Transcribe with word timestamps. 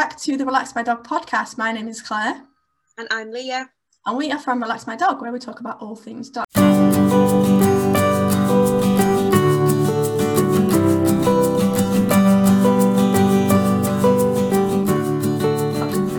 back 0.00 0.16
to 0.16 0.34
the 0.34 0.46
Relax 0.46 0.74
My 0.74 0.82
Dog 0.82 1.06
podcast. 1.06 1.58
My 1.58 1.72
name 1.72 1.86
is 1.86 2.00
Claire. 2.00 2.42
And 2.96 3.06
I'm 3.10 3.30
Leah. 3.30 3.68
And 4.06 4.16
we 4.16 4.32
are 4.32 4.38
from 4.38 4.62
Relax 4.62 4.86
My 4.86 4.96
Dog, 4.96 5.20
where 5.20 5.30
we 5.30 5.38
talk 5.38 5.60
about 5.60 5.78
all 5.82 5.94
things 5.94 6.30
dog. 6.30 6.46
And 6.54 6.72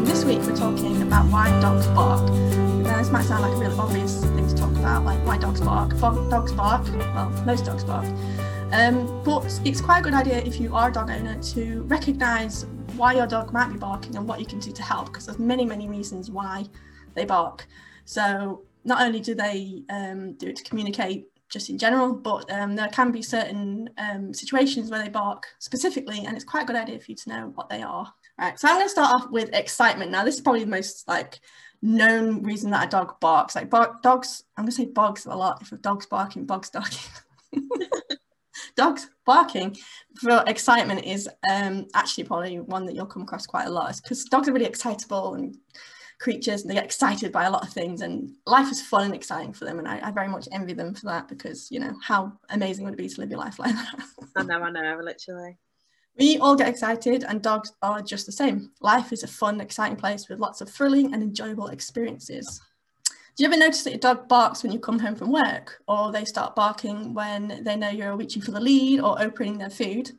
this 0.06 0.26
week 0.26 0.42
we're 0.42 0.56
talking 0.56 1.02
about 1.02 1.26
why 1.32 1.50
dogs 1.60 1.88
bark. 1.88 2.30
Now, 2.84 3.00
this 3.00 3.10
might 3.10 3.26
sound 3.26 3.42
like 3.42 3.54
a 3.54 3.56
really 3.56 3.76
obvious 3.80 4.24
thing 4.24 4.48
to 4.48 4.56
talk 4.56 4.70
about, 4.74 5.06
like 5.06 5.26
why 5.26 5.40
dogs 5.40 5.60
bark. 5.60 5.98
Dogs 6.00 6.52
bark, 6.52 6.86
well, 7.16 7.32
most 7.48 7.66
dogs 7.66 7.84
bark. 7.84 8.06
Um, 8.74 9.24
but 9.24 9.60
it's 9.66 9.82
quite 9.82 10.00
a 10.00 10.04
good 10.04 10.14
idea 10.14 10.38
if 10.38 10.60
you 10.60 10.76
are 10.76 10.90
a 10.90 10.94
dog 10.94 11.10
owner 11.10 11.42
to 11.42 11.82
recognise 11.88 12.66
why 12.96 13.14
your 13.14 13.28
dog 13.28 13.54
might 13.54 13.72
be 13.72 13.78
barking 13.78 14.16
and 14.16 14.28
what 14.28 14.40
you 14.40 14.46
can 14.46 14.60
do 14.60 14.72
to 14.72 14.84
help, 14.84 15.08
because 15.08 15.26
there's 15.26 15.40
many, 15.40 15.66
many 15.66 15.88
reasons 15.88 16.30
why 16.30 16.66
they 17.16 17.26
bark. 17.26 17.68
So 18.06 18.64
not 18.84 19.02
only 19.02 19.20
do 19.20 19.36
they 19.36 19.84
um, 19.90 20.34
do 20.34 20.48
it 20.48 20.56
to 20.58 20.64
communicate 20.64 21.28
just 21.50 21.70
in 21.70 21.78
general, 21.78 22.14
but 22.14 22.50
um, 22.52 22.76
there 22.76 22.88
can 22.90 23.12
be 23.12 23.22
certain 23.22 23.90
um, 23.98 24.34
situations 24.34 24.90
where 24.90 25.04
they 25.04 25.10
bark 25.10 25.48
specifically, 25.60 26.26
and 26.26 26.36
it's 26.36 26.46
quite 26.46 26.64
a 26.64 26.66
good 26.66 26.76
idea 26.76 27.00
for 27.00 27.12
you 27.12 27.16
to 27.16 27.30
know 27.30 27.52
what 27.56 27.70
they 27.70 27.82
are. 27.82 28.12
Right, 28.40 28.58
so 28.60 28.68
I'm 28.68 28.76
going 28.76 28.86
to 28.86 28.90
start 28.90 29.14
off 29.14 29.30
with 29.30 29.54
excitement. 29.54 30.12
Now, 30.12 30.24
this 30.24 30.36
is 30.36 30.42
probably 30.42 30.64
the 30.64 30.70
most 30.72 31.08
like 31.08 31.40
known 31.82 32.44
reason 32.44 32.72
that 32.72 32.88
a 32.88 32.90
dog 32.90 33.20
barks. 33.20 33.56
Like 33.56 33.70
bark, 33.70 34.02
dogs, 34.02 34.44
I'm 34.58 34.64
going 34.64 34.72
to 34.72 34.78
say 34.78 34.86
bugs 34.86 35.26
a 35.26 35.36
lot. 35.36 35.62
If 35.62 35.72
a 35.72 35.78
dog's 35.78 36.06
barking, 36.06 36.46
bugs 36.46 36.70
barking. 36.70 37.12
dogs 38.76 39.10
barking. 39.26 39.76
For 40.20 40.44
excitement 40.48 41.06
is 41.06 41.30
um, 41.52 41.88
actually 41.94 42.26
probably 42.26 42.60
one 42.60 42.86
that 42.86 42.96
you'll 42.96 43.06
come 43.06 43.24
across 43.24 43.46
quite 43.46 43.68
a 43.68 43.72
lot. 43.72 43.96
Because 44.02 44.26
dogs 44.26 44.48
are 44.48 44.54
really 44.54 44.66
excitable 44.66 45.36
and 45.36 45.56
creatures 46.20 46.62
and 46.62 46.70
they 46.70 46.76
get 46.76 46.86
excited 46.86 47.32
by 47.32 47.46
a 47.46 47.50
lot 47.50 47.66
of 47.66 47.74
things 47.74 48.02
and 48.02 48.30
life 48.46 48.72
is 48.72 48.82
fun 48.82 49.06
and 49.06 49.16
exciting 49.16 49.52
for 49.52 49.66
them 49.66 49.80
and 49.80 49.88
I, 49.88 50.00
I, 50.04 50.12
very 50.12 50.28
much 50.28 50.48
envy 50.52 50.74
them 50.74 50.94
for 50.94 51.08
that 51.08 51.28
because 51.28 51.72
you 51.72 51.80
know 51.80 51.96
how 52.00 52.34
amazing 52.50 52.86
would 52.86 52.94
it 52.94 52.98
be 52.98 53.10
to 53.10 53.20
live 53.20 53.32
your 53.32 53.40
life 53.40 53.58
like 53.58 53.74
that? 53.74 54.00
I 54.36 54.44
know 54.44 54.62
I 54.62 54.70
know 54.70 55.00
literally. 55.04 55.58
We 56.20 56.38
all 56.38 56.56
get 56.56 56.68
excited 56.68 57.24
and 57.24 57.42
dogs 57.42 57.74
are 57.82 58.04
just 58.04 58.28
the 58.28 58.32
same. 58.32 58.72
Life 58.82 59.12
is 59.12 59.24
a 59.24 59.28
fun 59.28 59.60
exciting 59.62 59.98
place 59.98 60.30
with 60.30 60.40
lots 60.40 60.62
of 60.62 60.70
thrilling 60.70 61.12
and 61.12 61.24
enjoyable 61.24 61.70
experiences 61.70 62.62
do 63.36 63.44
you 63.44 63.50
ever 63.50 63.58
notice 63.58 63.84
that 63.84 63.92
your 63.92 64.00
dog 64.00 64.28
barks 64.28 64.62
when 64.62 64.72
you 64.72 64.80
come 64.80 65.00
home 65.00 65.16
from 65.16 65.32
work? 65.32 65.82
Or 65.88 66.12
they 66.12 66.26
start 66.26 66.56
barking 66.56 67.14
when 67.14 67.64
they 67.64 67.76
know 67.76 67.90
you're 67.90 68.18
reaching 68.18 68.42
for 68.42 68.52
the 68.52 68.60
lead 68.60 69.00
or 69.00 69.22
opening 69.22 69.58
their 69.58 69.70
food? 69.70 70.12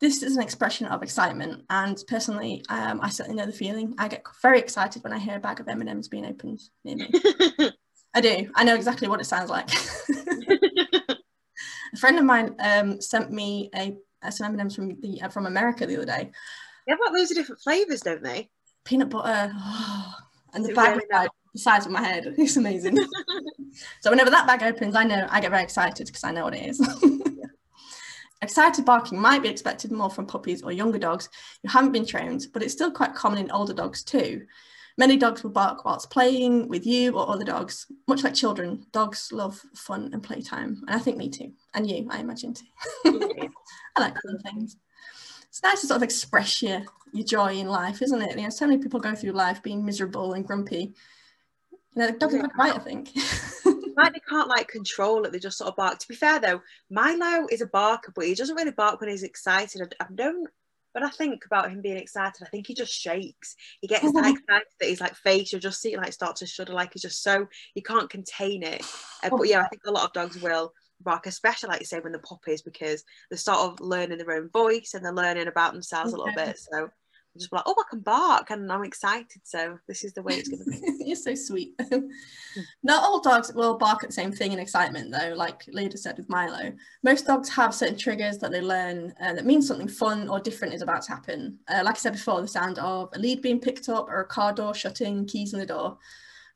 This 0.00 0.22
is 0.22 0.36
an 0.36 0.42
expression 0.42 0.86
of 0.86 1.02
excitement. 1.02 1.64
And 1.70 1.98
personally 2.06 2.62
um, 2.68 3.00
i 3.02 3.08
certainly 3.08 3.38
know 3.38 3.46
the 3.46 3.52
feeling. 3.52 3.94
I 3.98 4.08
get 4.08 4.22
very 4.42 4.58
excited 4.58 5.02
when 5.02 5.12
i 5.12 5.18
hear 5.18 5.36
a 5.36 5.40
bag 5.40 5.60
of 5.60 5.68
m&ms 5.68 6.08
being 6.08 6.26
opened 6.26 6.60
near 6.84 6.96
me. 6.96 7.10
I 8.14 8.20
do. 8.20 8.50
I 8.54 8.64
know 8.64 8.74
exactly 8.74 9.08
what 9.08 9.20
it 9.20 9.24
sounds 9.24 9.50
like. 9.50 9.68
A 11.94 11.96
friend 11.96 12.18
of 12.18 12.24
mine 12.24 12.54
um, 12.60 13.00
sent 13.00 13.32
me 13.32 13.70
a, 13.74 13.96
a 14.22 14.30
some 14.30 14.58
m&ms 14.58 14.76
from 14.76 15.00
the 15.00 15.22
uh, 15.22 15.28
from 15.28 15.46
america 15.46 15.86
the 15.86 15.96
other 15.96 16.04
day. 16.04 16.30
They 16.86 16.92
have 16.92 17.00
got 17.00 17.12
loads 17.12 17.30
of 17.30 17.36
different 17.36 17.62
flavors 17.62 18.02
don't 18.02 18.22
they? 18.22 18.50
Peanut 18.84 19.08
butter. 19.08 19.52
Oh, 19.56 20.14
and 20.52 20.64
the 20.64 20.74
bag 20.74 21.00
like 21.10 21.30
the 21.52 21.58
size 21.58 21.86
of 21.86 21.92
my 21.92 22.02
head 22.02 22.34
it's 22.38 22.56
amazing 22.56 22.96
so 24.00 24.10
whenever 24.10 24.30
that 24.30 24.46
bag 24.46 24.62
opens 24.62 24.94
i 24.94 25.04
know 25.04 25.26
i 25.30 25.40
get 25.40 25.50
very 25.50 25.62
excited 25.62 26.06
because 26.06 26.24
i 26.24 26.30
know 26.30 26.44
what 26.44 26.54
it 26.54 26.68
is 26.68 26.80
Excited 28.40 28.84
barking 28.84 29.18
might 29.18 29.42
be 29.42 29.48
expected 29.48 29.90
more 29.90 30.10
from 30.10 30.26
puppies 30.26 30.62
or 30.62 30.70
younger 30.70 30.98
dogs 30.98 31.28
who 31.62 31.68
haven't 31.68 31.90
been 31.90 32.06
trained, 32.06 32.46
but 32.52 32.62
it's 32.62 32.72
still 32.72 32.90
quite 32.90 33.14
common 33.14 33.40
in 33.40 33.50
older 33.50 33.72
dogs 33.72 34.04
too. 34.04 34.46
Many 34.96 35.16
dogs 35.16 35.42
will 35.42 35.50
bark 35.50 35.84
whilst 35.84 36.10
playing 36.10 36.68
with 36.68 36.86
you 36.86 37.18
or 37.18 37.28
other 37.28 37.44
dogs. 37.44 37.86
Much 38.06 38.22
like 38.22 38.34
children, 38.34 38.86
dogs 38.92 39.30
love 39.32 39.60
fun 39.74 40.10
and 40.12 40.22
playtime. 40.22 40.82
And 40.86 40.96
I 40.96 40.98
think 41.00 41.16
me 41.16 41.30
too. 41.30 41.52
And 41.74 41.88
you, 41.88 42.06
I 42.10 42.20
imagine 42.20 42.54
too. 42.54 42.66
I 43.06 44.00
like 44.00 44.14
fun 44.20 44.38
things. 44.40 44.76
It's 45.48 45.62
nice 45.62 45.80
to 45.80 45.86
sort 45.88 45.98
of 45.98 46.02
express 46.02 46.62
your, 46.62 46.82
your 47.12 47.26
joy 47.26 47.54
in 47.54 47.68
life, 47.68 48.02
isn't 48.02 48.22
it? 48.22 48.36
You 48.36 48.44
know, 48.44 48.50
so 48.50 48.66
many 48.66 48.80
people 48.80 49.00
go 49.00 49.14
through 49.14 49.32
life 49.32 49.62
being 49.62 49.84
miserable 49.84 50.34
and 50.34 50.46
grumpy. 50.46 50.94
Know, 51.94 52.10
dogs 52.12 52.34
yeah. 52.34 52.46
right, 52.56 52.74
I 52.74 52.78
think. 52.78 53.10
like 53.96 54.12
they 54.12 54.20
can't 54.28 54.48
like 54.48 54.68
control 54.68 55.24
it. 55.24 55.32
They 55.32 55.38
just 55.38 55.58
sort 55.58 55.68
of 55.68 55.76
bark. 55.76 55.98
To 55.98 56.08
be 56.08 56.14
fair 56.14 56.38
though, 56.40 56.60
Milo 56.90 57.46
is 57.50 57.60
a 57.60 57.66
barker, 57.66 58.12
but 58.14 58.26
he 58.26 58.34
doesn't 58.34 58.56
really 58.56 58.70
bark 58.70 59.00
when 59.00 59.10
he's 59.10 59.22
excited. 59.22 59.94
I, 60.00 60.04
I 60.04 60.06
don't. 60.14 60.48
When 60.92 61.04
I 61.04 61.10
think 61.10 61.44
about 61.44 61.70
him 61.70 61.82
being 61.82 61.98
excited, 61.98 62.42
I 62.42 62.48
think 62.48 62.66
he 62.66 62.74
just 62.74 62.92
shakes. 62.92 63.54
He 63.80 63.86
gets 63.86 64.04
oh. 64.04 64.18
excited 64.18 64.68
that 64.80 64.88
he's 64.88 65.00
like 65.00 65.14
face. 65.16 65.52
You'll 65.52 65.60
just 65.60 65.80
see 65.80 65.92
it 65.92 65.98
like 65.98 66.12
start 66.12 66.36
to 66.36 66.46
shudder, 66.46 66.72
like 66.72 66.92
he's 66.92 67.02
just 67.02 67.22
so 67.22 67.46
you 67.74 67.82
can't 67.82 68.10
contain 68.10 68.62
it. 68.62 68.84
Uh, 69.22 69.30
but 69.30 69.48
yeah, 69.48 69.62
I 69.62 69.68
think 69.68 69.82
a 69.86 69.90
lot 69.90 70.04
of 70.04 70.12
dogs 70.12 70.40
will 70.40 70.72
bark, 71.00 71.26
especially 71.26 71.68
like 71.68 71.80
you 71.80 71.86
say 71.86 72.00
when 72.00 72.12
the 72.12 72.18
puppies, 72.18 72.62
because 72.62 73.04
they're 73.30 73.38
sort 73.38 73.58
of 73.58 73.80
learning 73.80 74.18
their 74.18 74.32
own 74.32 74.48
voice 74.50 74.92
and 74.94 75.04
they're 75.04 75.12
learning 75.12 75.48
about 75.48 75.72
themselves 75.72 76.12
okay. 76.12 76.22
a 76.22 76.24
little 76.24 76.44
bit. 76.44 76.58
So 76.58 76.88
just 77.36 77.52
like, 77.52 77.62
oh, 77.66 77.74
I 77.78 77.82
can 77.90 78.00
bark 78.00 78.50
and 78.50 78.70
I'm 78.70 78.84
excited. 78.84 79.42
So 79.44 79.78
this 79.86 80.04
is 80.04 80.12
the 80.12 80.22
way 80.22 80.34
it's 80.34 80.48
going 80.48 80.64
to 80.64 80.70
be. 80.70 81.04
You're 81.06 81.16
so 81.16 81.34
sweet. 81.34 81.74
Not 82.82 83.02
all 83.02 83.20
dogs 83.20 83.52
will 83.52 83.78
bark 83.78 84.02
at 84.02 84.10
the 84.10 84.14
same 84.14 84.32
thing 84.32 84.52
in 84.52 84.58
excitement, 84.58 85.12
though, 85.12 85.34
like 85.34 85.64
Leah 85.68 85.96
said 85.96 86.16
with 86.16 86.28
Milo. 86.28 86.72
Most 87.02 87.26
dogs 87.26 87.48
have 87.50 87.74
certain 87.74 87.96
triggers 87.96 88.38
that 88.38 88.50
they 88.50 88.60
learn 88.60 89.14
uh, 89.20 89.34
that 89.34 89.46
means 89.46 89.66
something 89.66 89.88
fun 89.88 90.28
or 90.28 90.40
different 90.40 90.74
is 90.74 90.82
about 90.82 91.02
to 91.02 91.12
happen. 91.12 91.58
Uh, 91.68 91.82
like 91.84 91.96
I 91.96 91.98
said 91.98 92.14
before, 92.14 92.40
the 92.40 92.48
sound 92.48 92.78
of 92.78 93.10
a 93.14 93.18
lead 93.18 93.42
being 93.42 93.60
picked 93.60 93.88
up 93.88 94.08
or 94.08 94.20
a 94.20 94.26
car 94.26 94.52
door 94.52 94.74
shutting, 94.74 95.26
keys 95.26 95.52
in 95.52 95.60
the 95.60 95.66
door. 95.66 95.98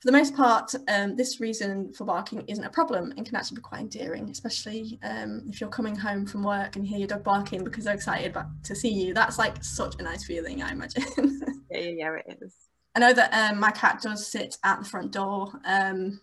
For 0.02 0.10
the 0.10 0.18
most 0.18 0.34
part, 0.34 0.74
um, 0.88 1.14
this 1.14 1.38
reason 1.38 1.92
for 1.92 2.04
barking 2.04 2.42
isn't 2.48 2.64
a 2.64 2.70
problem 2.70 3.12
and 3.16 3.24
can 3.24 3.36
actually 3.36 3.58
be 3.58 3.62
quite 3.62 3.82
endearing, 3.82 4.28
especially 4.30 4.98
um, 5.04 5.44
if 5.48 5.60
you're 5.60 5.70
coming 5.70 5.94
home 5.94 6.26
from 6.26 6.42
work 6.42 6.74
and 6.74 6.84
hear 6.84 6.98
your 6.98 7.06
dog 7.06 7.22
barking 7.22 7.62
because 7.62 7.84
they're 7.84 7.94
excited 7.94 8.36
to 8.64 8.74
see 8.74 8.88
you. 8.88 9.14
That's 9.14 9.38
like 9.38 9.62
such 9.62 9.94
a 10.00 10.02
nice 10.02 10.24
feeling, 10.24 10.60
I 10.60 10.72
imagine. 10.72 11.04
yeah, 11.70 11.78
yeah, 11.78 11.90
yeah, 11.90 12.16
it 12.26 12.38
is. 12.42 12.52
I 12.96 12.98
know 12.98 13.12
that 13.12 13.32
um, 13.32 13.60
my 13.60 13.70
cat 13.70 14.02
does 14.02 14.26
sit 14.26 14.58
at 14.64 14.80
the 14.80 14.84
front 14.84 15.12
door. 15.12 15.52
Um, 15.64 16.20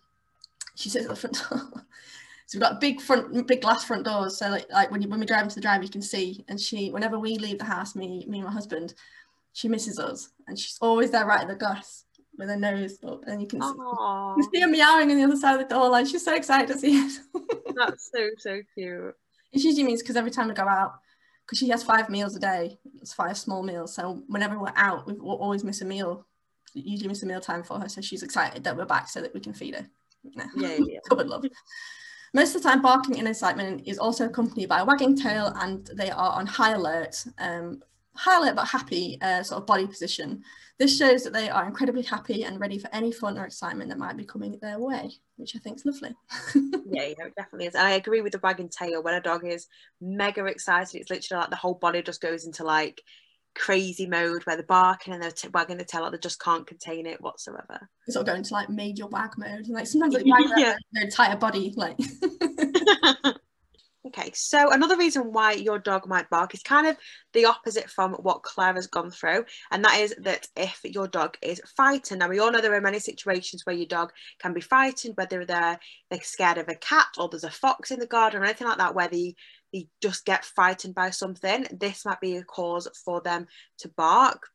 she 0.76 0.90
sits 0.90 1.06
at 1.06 1.12
the 1.12 1.16
front 1.16 1.42
door. 1.50 1.86
so 2.48 2.58
we've 2.58 2.62
got 2.62 2.82
big 2.82 3.00
front, 3.00 3.48
big 3.48 3.62
glass 3.62 3.86
front 3.86 4.04
doors. 4.04 4.38
So 4.40 4.50
like, 4.50 4.70
like 4.70 4.92
when 4.92 5.02
you 5.02 5.08
when 5.08 5.22
we 5.22 5.26
drive 5.26 5.44
into 5.44 5.56
the 5.56 5.62
drive, 5.62 5.84
you 5.84 5.90
can 5.90 6.02
see. 6.02 6.44
And 6.50 6.60
she, 6.60 6.92
whenever 6.92 7.18
we 7.18 7.38
leave 7.38 7.60
the 7.60 7.64
house, 7.64 7.96
me, 7.96 8.26
me 8.28 8.40
and 8.40 8.48
my 8.48 8.52
husband, 8.52 8.94
she 9.54 9.70
misses 9.70 10.00
us, 10.00 10.32
and 10.48 10.60
she's 10.60 10.78
always 10.82 11.12
there 11.12 11.26
right 11.26 11.44
at 11.44 11.48
the 11.48 11.56
glass 11.56 12.04
with 12.40 12.50
her 12.50 12.56
nose 12.56 12.98
up, 13.04 13.26
and 13.28 13.42
you 13.42 13.48
can 13.48 13.62
see, 13.62 13.68
you 13.68 14.50
see 14.52 14.62
her 14.62 14.68
meowing 14.68 15.12
on 15.12 15.18
the 15.18 15.24
other 15.24 15.36
side 15.36 15.60
of 15.60 15.68
the 15.68 15.76
door. 15.76 15.90
Like 15.90 16.08
she's 16.08 16.24
so 16.24 16.34
excited 16.34 16.74
to 16.74 16.80
see 16.80 16.98
it. 16.98 17.20
That's 17.76 18.10
so 18.12 18.30
so 18.38 18.62
cute. 18.74 19.14
It 19.52 19.64
usually 19.64 19.84
means 19.84 20.04
because 20.04 20.16
every 20.16 20.30
time 20.30 20.48
we 20.48 20.54
go 20.54 20.68
out, 20.68 20.94
because 21.44 21.58
she 21.58 21.70
has 21.70 21.82
five 21.82 22.08
meals 22.08 22.36
a 22.36 22.40
day, 22.40 22.78
it's 23.02 23.14
five 23.14 23.36
small 23.36 23.64
meals. 23.64 23.96
So 23.96 24.22
whenever 24.28 24.60
we're 24.60 24.72
out, 24.76 25.08
we 25.08 25.14
we'll 25.14 25.38
always 25.38 25.64
miss 25.64 25.82
a 25.82 25.86
meal. 25.86 26.28
Usually 26.76 27.08
miss 27.08 27.24
a 27.24 27.26
meal 27.26 27.42
time 27.42 27.64
for 27.64 27.80
her, 27.80 27.90
so 27.90 28.00
she's 28.00 28.22
excited 28.22 28.64
that 28.64 28.78
we're 28.78 28.86
back 28.86 29.10
so 29.10 29.22
that 29.22 29.34
we 29.34 29.40
can 29.40 29.54
feed 29.54 29.74
her. 29.74 29.88
Yeah, 30.22 30.46
yeah, 30.56 30.78
yeah. 30.86 31.00
Covered 31.10 31.28
love. 31.28 31.46
Most 32.32 32.56
of 32.56 32.62
the 32.62 32.70
time, 32.70 32.84
barking 32.84 33.18
and 33.18 33.28
excitement 33.28 33.88
is 33.88 33.98
also 33.98 34.28
accompanied 34.28 34.70
by 34.70 34.82
a 34.82 34.86
wagging 34.86 35.18
tail, 35.18 35.52
and 35.56 35.90
they 35.96 36.12
are 36.12 36.34
on 36.34 36.46
high 36.46 36.74
alert, 36.74 37.26
um, 37.40 37.82
alert 38.28 38.56
but 38.56 38.68
happy 38.68 39.18
uh, 39.22 39.44
sort 39.44 39.62
of 39.62 39.68
body 39.68 39.88
position. 39.88 40.44
This 40.78 40.98
shows 40.98 41.24
that 41.24 41.34
they 41.34 41.50
are 41.50 41.66
incredibly 41.66 42.04
happy 42.04 42.44
and 42.44 42.60
ready 42.60 42.80
for 42.80 42.90
any 42.94 43.12
fun 43.12 43.38
or 43.38 43.46
excitement 43.46 43.90
that 43.90 43.98
might 43.98 44.16
be 44.16 44.24
coming 44.24 44.58
their 44.62 44.80
way, 44.80 45.12
which 45.36 45.56
I 45.56 45.60
think 45.60 45.78
is 45.78 45.86
lovely. 45.86 46.16
yeah, 46.90 47.04
yeah, 47.04 47.26
it 47.26 47.36
definitely 47.36 47.68
is. 47.68 47.76
And 47.76 47.86
I 47.86 47.92
agree 47.92 48.22
with 48.22 48.32
the 48.32 48.40
wagging 48.40 48.70
tail. 48.70 49.04
When 49.04 49.14
a 49.14 49.22
dog 49.22 49.46
is 49.46 49.68
mega 50.00 50.46
excited, 50.46 51.02
it's 51.02 51.10
literally 51.10 51.42
like 51.42 51.50
the 51.50 51.58
whole 51.58 51.74
body 51.74 52.02
just 52.02 52.22
goes 52.22 52.46
into 52.46 52.64
like 52.64 53.02
crazy 53.56 54.06
mode 54.06 54.46
where 54.46 54.56
they're 54.56 54.66
barking 54.66 55.14
and 55.14 55.22
they're 55.22 55.32
t- 55.32 55.50
wagging 55.54 55.78
the 55.78 55.84
tail 55.84 56.04
like 56.04 56.14
they 56.14 56.18
just 56.18 56.42
can't 56.42 56.66
contain 56.66 57.06
it 57.06 57.22
whatsoever. 57.22 57.90
It's 58.08 58.16
all 58.16 58.24
going 58.24 58.44
to 58.44 58.54
like 58.54 58.70
major 58.70 59.08
wag 59.08 59.32
mode. 59.38 59.66
And 59.66 59.70
like 59.70 59.88
sometimes 59.88 60.14
like 60.14 60.26
wags 60.26 60.52
yeah. 60.58 60.76
their 60.94 61.04
entire 61.04 61.36
body, 61.36 61.74
like 61.76 61.98
Okay, 64.10 64.32
so 64.34 64.72
another 64.72 64.98
reason 64.98 65.32
why 65.34 65.52
your 65.52 65.78
dog 65.78 66.08
might 66.08 66.32
bark 66.32 66.56
is 66.56 66.64
kind 66.64 66.88
of 66.88 66.98
the 67.34 67.46
opposite 67.46 67.92
from 67.92 68.14
what 68.14 68.42
Claire 68.42 68.74
has 68.74 68.88
gone 68.88 69.12
through, 69.12 69.46
and 69.70 69.86
that 69.86 70.00
is 70.00 70.16
that 70.24 70.48
if 70.56 70.82
your 70.84 71.08
dog 71.08 71.38
is 71.44 71.62
frightened. 71.76 72.20
Now, 72.20 72.28
we 72.28 72.40
all 72.40 72.52
know 72.52 72.60
there 72.60 72.74
are 72.74 72.82
many 72.82 72.98
situations 72.98 73.68
where 73.68 73.76
your 73.76 73.86
dog 73.86 74.12
can 74.40 74.54
be 74.54 74.62
frightened, 74.62 75.16
whether 75.16 75.46
they're, 75.46 75.80
they're 76.10 76.22
scared 76.24 76.58
of 76.58 76.70
a 76.70 76.76
cat 76.76 77.06
or 77.20 77.30
there's 77.30 77.44
a 77.44 77.52
fox 77.52 77.92
in 77.92 78.00
the 78.00 78.08
garden 78.08 78.42
or 78.42 78.46
anything 78.46 78.68
like 78.68 78.80
that, 78.80 78.96
where 78.96 79.10
they, 79.10 79.36
they 79.72 79.88
just 80.02 80.26
get 80.26 80.44
frightened 80.44 80.96
by 80.96 81.12
something. 81.12 81.68
This 81.72 82.04
might 82.04 82.20
be 82.20 82.38
a 82.38 82.44
cause 82.44 82.88
for 83.06 83.22
them 83.22 83.46
to 83.80 83.90
bark. 83.90 84.48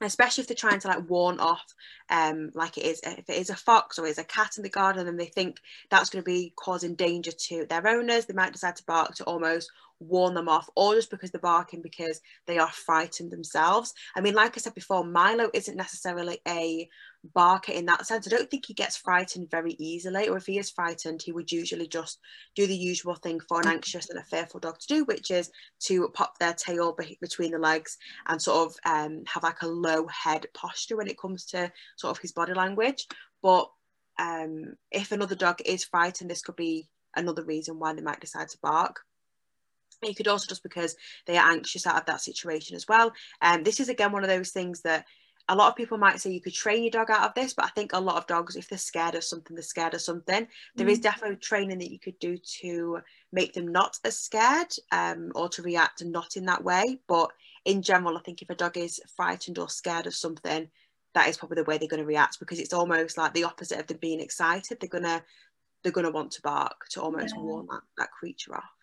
Especially 0.00 0.42
if 0.42 0.48
they're 0.48 0.54
trying 0.54 0.80
to 0.80 0.88
like 0.88 1.08
warn 1.08 1.40
off 1.40 1.74
um 2.10 2.50
like 2.54 2.76
it 2.76 2.84
is 2.84 3.00
if 3.04 3.28
it 3.28 3.38
is 3.38 3.50
a 3.50 3.56
fox 3.56 3.98
or 3.98 4.06
it's 4.06 4.18
a 4.18 4.24
cat 4.24 4.56
in 4.56 4.62
the 4.62 4.68
garden 4.68 5.08
and 5.08 5.18
they 5.18 5.26
think 5.26 5.58
that's 5.90 6.10
going 6.10 6.22
to 6.22 6.26
be 6.26 6.52
causing 6.56 6.94
danger 6.94 7.32
to 7.32 7.66
their 7.66 7.86
owners. 7.86 8.26
They 8.26 8.34
might 8.34 8.52
decide 8.52 8.76
to 8.76 8.84
bark 8.84 9.14
to 9.16 9.24
almost 9.24 9.70
warn 9.98 10.34
them 10.34 10.48
off 10.48 10.68
or 10.76 10.94
just 10.94 11.10
because 11.10 11.30
they're 11.30 11.40
barking 11.40 11.80
because 11.80 12.20
they 12.46 12.58
are 12.58 12.70
frightened 12.70 13.30
themselves. 13.30 13.94
I 14.14 14.20
mean 14.20 14.34
like 14.34 14.56
i 14.56 14.60
said 14.60 14.74
before 14.74 15.04
milo 15.04 15.50
isn't 15.54 15.76
necessarily 15.76 16.38
a 16.46 16.88
barker 17.32 17.72
in 17.72 17.86
that 17.86 18.06
sense. 18.06 18.26
I 18.26 18.30
don't 18.30 18.50
think 18.50 18.66
he 18.66 18.74
gets 18.74 18.96
frightened 18.96 19.50
very 19.50 19.76
easily 19.78 20.28
or 20.28 20.36
if 20.36 20.46
he 20.46 20.58
is 20.58 20.70
frightened 20.70 21.22
he 21.22 21.32
would 21.32 21.50
usually 21.50 21.88
just 21.88 22.18
do 22.54 22.66
the 22.66 22.76
usual 22.76 23.14
thing 23.14 23.40
for 23.48 23.60
an 23.60 23.68
anxious 23.68 24.10
and 24.10 24.18
a 24.18 24.24
fearful 24.24 24.60
dog 24.60 24.78
to 24.80 24.86
do 24.86 25.04
which 25.04 25.30
is 25.30 25.50
to 25.80 26.08
pop 26.14 26.38
their 26.38 26.54
tail 26.54 26.94
be- 26.98 27.18
between 27.20 27.52
the 27.52 27.58
legs 27.58 27.96
and 28.26 28.40
sort 28.40 28.68
of 28.68 28.76
um, 28.84 29.22
have 29.26 29.42
like 29.42 29.62
a 29.62 29.66
low 29.66 30.06
head 30.06 30.46
posture 30.54 30.96
when 30.96 31.08
it 31.08 31.18
comes 31.18 31.44
to 31.46 31.70
sort 31.96 32.16
of 32.16 32.20
his 32.20 32.32
body 32.32 32.54
language. 32.54 33.06
But 33.42 33.68
um, 34.18 34.74
if 34.90 35.12
another 35.12 35.34
dog 35.34 35.60
is 35.64 35.84
frightened 35.84 36.30
this 36.30 36.42
could 36.42 36.56
be 36.56 36.88
another 37.16 37.42
reason 37.42 37.78
why 37.78 37.92
they 37.92 38.02
might 38.02 38.20
decide 38.20 38.48
to 38.48 38.58
bark. 38.62 39.00
It 40.02 40.16
could 40.16 40.28
also 40.28 40.46
just 40.48 40.62
because 40.62 40.94
they 41.26 41.38
are 41.38 41.50
anxious 41.50 41.86
out 41.86 41.96
of 41.96 42.06
that 42.06 42.20
situation 42.20 42.76
as 42.76 42.86
well. 42.86 43.12
And 43.40 43.58
um, 43.58 43.64
this 43.64 43.80
is 43.80 43.88
again 43.88 44.12
one 44.12 44.22
of 44.22 44.28
those 44.28 44.50
things 44.50 44.82
that 44.82 45.06
a 45.48 45.54
lot 45.54 45.68
of 45.68 45.76
people 45.76 45.96
might 45.96 46.20
say 46.20 46.30
you 46.30 46.40
could 46.40 46.54
train 46.54 46.82
your 46.82 46.90
dog 46.90 47.10
out 47.10 47.28
of 47.28 47.34
this, 47.34 47.54
but 47.54 47.66
I 47.66 47.68
think 47.68 47.92
a 47.92 48.00
lot 48.00 48.16
of 48.16 48.26
dogs, 48.26 48.56
if 48.56 48.68
they're 48.68 48.78
scared 48.78 49.14
of 49.14 49.22
something, 49.22 49.54
they're 49.54 49.62
scared 49.62 49.94
of 49.94 50.00
something. 50.00 50.44
Mm. 50.44 50.48
There 50.74 50.88
is 50.88 50.98
mm. 50.98 51.02
definitely 51.02 51.36
training 51.36 51.78
that 51.78 51.90
you 51.90 52.00
could 52.00 52.18
do 52.18 52.36
to 52.60 53.00
make 53.32 53.52
them 53.52 53.68
not 53.68 53.98
as 54.04 54.18
scared 54.18 54.72
um, 54.90 55.30
or 55.34 55.48
to 55.50 55.62
react 55.62 56.04
not 56.04 56.36
in 56.36 56.46
that 56.46 56.64
way. 56.64 57.00
But 57.06 57.30
in 57.64 57.82
general, 57.82 58.16
I 58.16 58.22
think 58.22 58.42
if 58.42 58.50
a 58.50 58.56
dog 58.56 58.76
is 58.76 59.00
frightened 59.14 59.58
or 59.58 59.68
scared 59.68 60.06
of 60.06 60.14
something, 60.14 60.68
that 61.14 61.28
is 61.28 61.36
probably 61.36 61.56
the 61.56 61.64
way 61.64 61.78
they're 61.78 61.88
going 61.88 62.02
to 62.02 62.06
react 62.06 62.40
because 62.40 62.58
it's 62.58 62.74
almost 62.74 63.16
like 63.16 63.32
the 63.32 63.44
opposite 63.44 63.78
of 63.78 63.86
them 63.86 63.98
being 64.00 64.20
excited. 64.20 64.78
They're 64.80 64.88
gonna 64.88 65.22
they're 65.82 65.92
gonna 65.92 66.10
want 66.10 66.32
to 66.32 66.42
bark 66.42 66.88
to 66.90 67.00
almost 67.00 67.34
yeah. 67.34 67.42
warn 67.42 67.66
that, 67.70 67.80
that 67.96 68.10
creature 68.10 68.54
off 68.54 68.75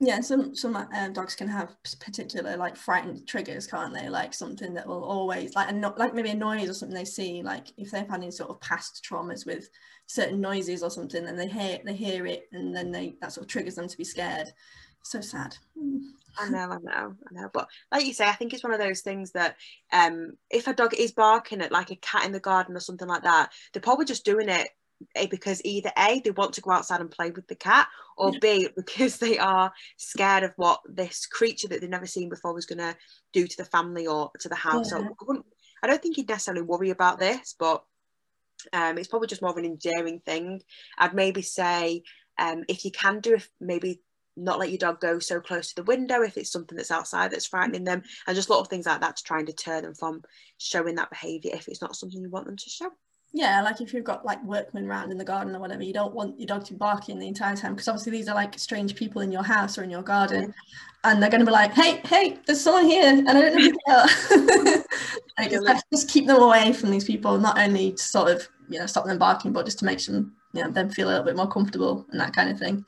yeah 0.00 0.20
some 0.20 0.54
some 0.54 0.76
um, 0.76 1.12
dogs 1.12 1.34
can 1.34 1.48
have 1.48 1.76
particular 2.00 2.56
like 2.56 2.76
frightened 2.76 3.26
triggers 3.26 3.66
can't 3.66 3.94
they? 3.94 4.08
Like 4.08 4.34
something 4.34 4.74
that 4.74 4.86
will 4.86 5.04
always 5.04 5.54
like 5.54 5.70
a 5.70 5.72
no- 5.72 5.94
like 5.96 6.14
maybe 6.14 6.30
a 6.30 6.34
noise 6.34 6.68
or 6.68 6.74
something 6.74 6.96
they 6.96 7.04
see 7.04 7.42
like 7.42 7.68
if 7.76 7.90
they've 7.90 8.08
had 8.08 8.22
any 8.22 8.30
sort 8.30 8.50
of 8.50 8.60
past 8.60 9.06
traumas 9.08 9.46
with 9.46 9.68
certain 10.06 10.40
noises 10.40 10.82
or 10.82 10.90
something 10.90 11.26
and 11.26 11.38
they 11.38 11.48
hear 11.48 11.78
they 11.84 11.94
hear 11.94 12.26
it 12.26 12.48
and 12.52 12.74
then 12.74 12.90
they 12.90 13.16
that 13.20 13.32
sort 13.32 13.44
of 13.44 13.50
triggers 13.50 13.74
them 13.74 13.88
to 13.88 13.96
be 13.96 14.04
scared. 14.04 14.48
So 15.02 15.20
sad. 15.20 15.56
I 16.38 16.48
know, 16.50 16.70
I 16.70 16.78
know, 16.78 17.14
I 17.30 17.32
know. 17.32 17.50
But 17.52 17.68
like 17.90 18.04
you 18.04 18.12
say, 18.12 18.26
I 18.26 18.32
think 18.32 18.52
it's 18.52 18.62
one 18.62 18.72
of 18.72 18.78
those 18.78 19.00
things 19.00 19.32
that 19.32 19.56
um, 19.92 20.32
if 20.50 20.66
a 20.66 20.74
dog 20.74 20.94
is 20.94 21.12
barking 21.12 21.60
at 21.60 21.72
like 21.72 21.90
a 21.90 21.96
cat 21.96 22.24
in 22.24 22.32
the 22.32 22.40
garden 22.40 22.76
or 22.76 22.80
something 22.80 23.08
like 23.08 23.22
that, 23.22 23.52
they're 23.72 23.82
probably 23.82 24.04
just 24.04 24.24
doing 24.24 24.48
it 24.48 24.68
because 25.30 25.60
either 25.64 25.92
A, 25.96 26.20
they 26.20 26.30
want 26.30 26.54
to 26.54 26.60
go 26.60 26.70
outside 26.70 27.00
and 27.00 27.10
play 27.10 27.30
with 27.30 27.46
the 27.48 27.54
cat, 27.54 27.88
or 28.16 28.32
yeah. 28.32 28.38
B, 28.40 28.68
because 28.76 29.18
they 29.18 29.38
are 29.38 29.72
scared 29.96 30.44
of 30.44 30.52
what 30.56 30.80
this 30.86 31.26
creature 31.26 31.68
that 31.68 31.80
they've 31.80 31.90
never 31.90 32.06
seen 32.06 32.28
before 32.28 32.54
was 32.54 32.66
going 32.66 32.78
to 32.78 32.96
do 33.32 33.46
to 33.46 33.56
the 33.56 33.64
family 33.64 34.06
or 34.06 34.30
to 34.40 34.48
the 34.48 34.54
house. 34.54 34.90
Yeah. 34.92 35.08
So 35.26 35.42
I, 35.82 35.86
don't 35.86 36.02
think 36.02 36.16
he'd 36.16 36.28
necessarily 36.28 36.62
worry 36.62 36.90
about 36.90 37.18
this, 37.18 37.54
but 37.58 37.84
um, 38.72 38.98
it's 38.98 39.08
probably 39.08 39.28
just 39.28 39.42
more 39.42 39.52
of 39.52 39.56
an 39.56 39.64
endearing 39.64 40.20
thing. 40.20 40.62
I'd 40.98 41.14
maybe 41.14 41.42
say 41.42 42.02
um, 42.38 42.64
if 42.68 42.84
you 42.84 42.90
can 42.90 43.20
do 43.20 43.34
if 43.34 43.48
maybe 43.60 44.00
not 44.36 44.58
let 44.58 44.70
your 44.70 44.78
dog 44.78 45.00
go 45.00 45.18
so 45.18 45.40
close 45.40 45.68
to 45.68 45.74
the 45.76 45.82
window 45.82 46.22
if 46.22 46.36
it's 46.36 46.52
something 46.52 46.76
that's 46.76 46.92
outside 46.92 47.32
that's 47.32 47.46
frightening 47.46 47.82
them 47.82 48.02
and 48.26 48.36
just 48.36 48.48
little 48.48 48.64
things 48.64 48.86
like 48.86 49.00
that 49.00 49.16
to 49.16 49.24
try 49.24 49.38
and 49.38 49.46
deter 49.48 49.80
them 49.80 49.94
from 49.94 50.22
showing 50.58 50.94
that 50.94 51.10
behavior 51.10 51.50
if 51.54 51.66
it's 51.66 51.82
not 51.82 51.96
something 51.96 52.20
you 52.20 52.30
want 52.30 52.46
them 52.46 52.56
to 52.56 52.70
show 52.70 52.88
yeah, 53.32 53.62
like 53.62 53.80
if 53.80 53.92
you've 53.92 54.04
got 54.04 54.24
like 54.24 54.42
workmen 54.42 54.86
around 54.86 55.10
in 55.12 55.18
the 55.18 55.24
garden 55.24 55.54
or 55.54 55.60
whatever, 55.60 55.82
you 55.82 55.92
don't 55.92 56.14
want 56.14 56.38
your 56.40 56.46
dog 56.46 56.64
to 56.64 56.72
be 56.72 56.78
barking 56.78 57.18
the 57.18 57.28
entire 57.28 57.54
time 57.54 57.74
because 57.74 57.88
obviously 57.88 58.12
these 58.12 58.28
are 58.28 58.34
like 58.34 58.58
strange 58.58 58.94
people 58.94 59.20
in 59.20 59.30
your 59.30 59.42
house 59.42 59.76
or 59.76 59.82
in 59.82 59.90
your 59.90 60.02
garden, 60.02 60.54
and 61.04 61.22
they're 61.22 61.30
going 61.30 61.40
to 61.40 61.46
be 61.46 61.52
like, 61.52 61.72
"Hey, 61.74 62.00
hey, 62.04 62.38
there's 62.46 62.60
someone 62.60 62.86
here, 62.86 63.06
and 63.06 63.28
I 63.28 63.32
don't 63.34 63.54
know 63.54 63.62
who 63.62 63.72
they 63.72 63.92
are." 63.92 64.84
like, 65.38 65.50
just, 65.50 65.84
just 65.92 66.08
keep 66.08 66.26
them 66.26 66.40
away 66.40 66.72
from 66.72 66.90
these 66.90 67.04
people, 67.04 67.38
not 67.38 67.58
only 67.58 67.92
to 67.92 68.02
sort 68.02 68.30
of 68.30 68.48
you 68.68 68.78
know 68.78 68.86
stop 68.86 69.04
them 69.04 69.18
barking, 69.18 69.52
but 69.52 69.66
just 69.66 69.78
to 69.80 69.84
make 69.84 70.04
them 70.06 70.34
you 70.54 70.62
know 70.62 70.70
them 70.70 70.88
feel 70.88 71.08
a 71.08 71.10
little 71.10 71.24
bit 71.24 71.36
more 71.36 71.48
comfortable 71.48 72.06
and 72.10 72.20
that 72.20 72.32
kind 72.34 72.50
of 72.50 72.58
thing. 72.58 72.84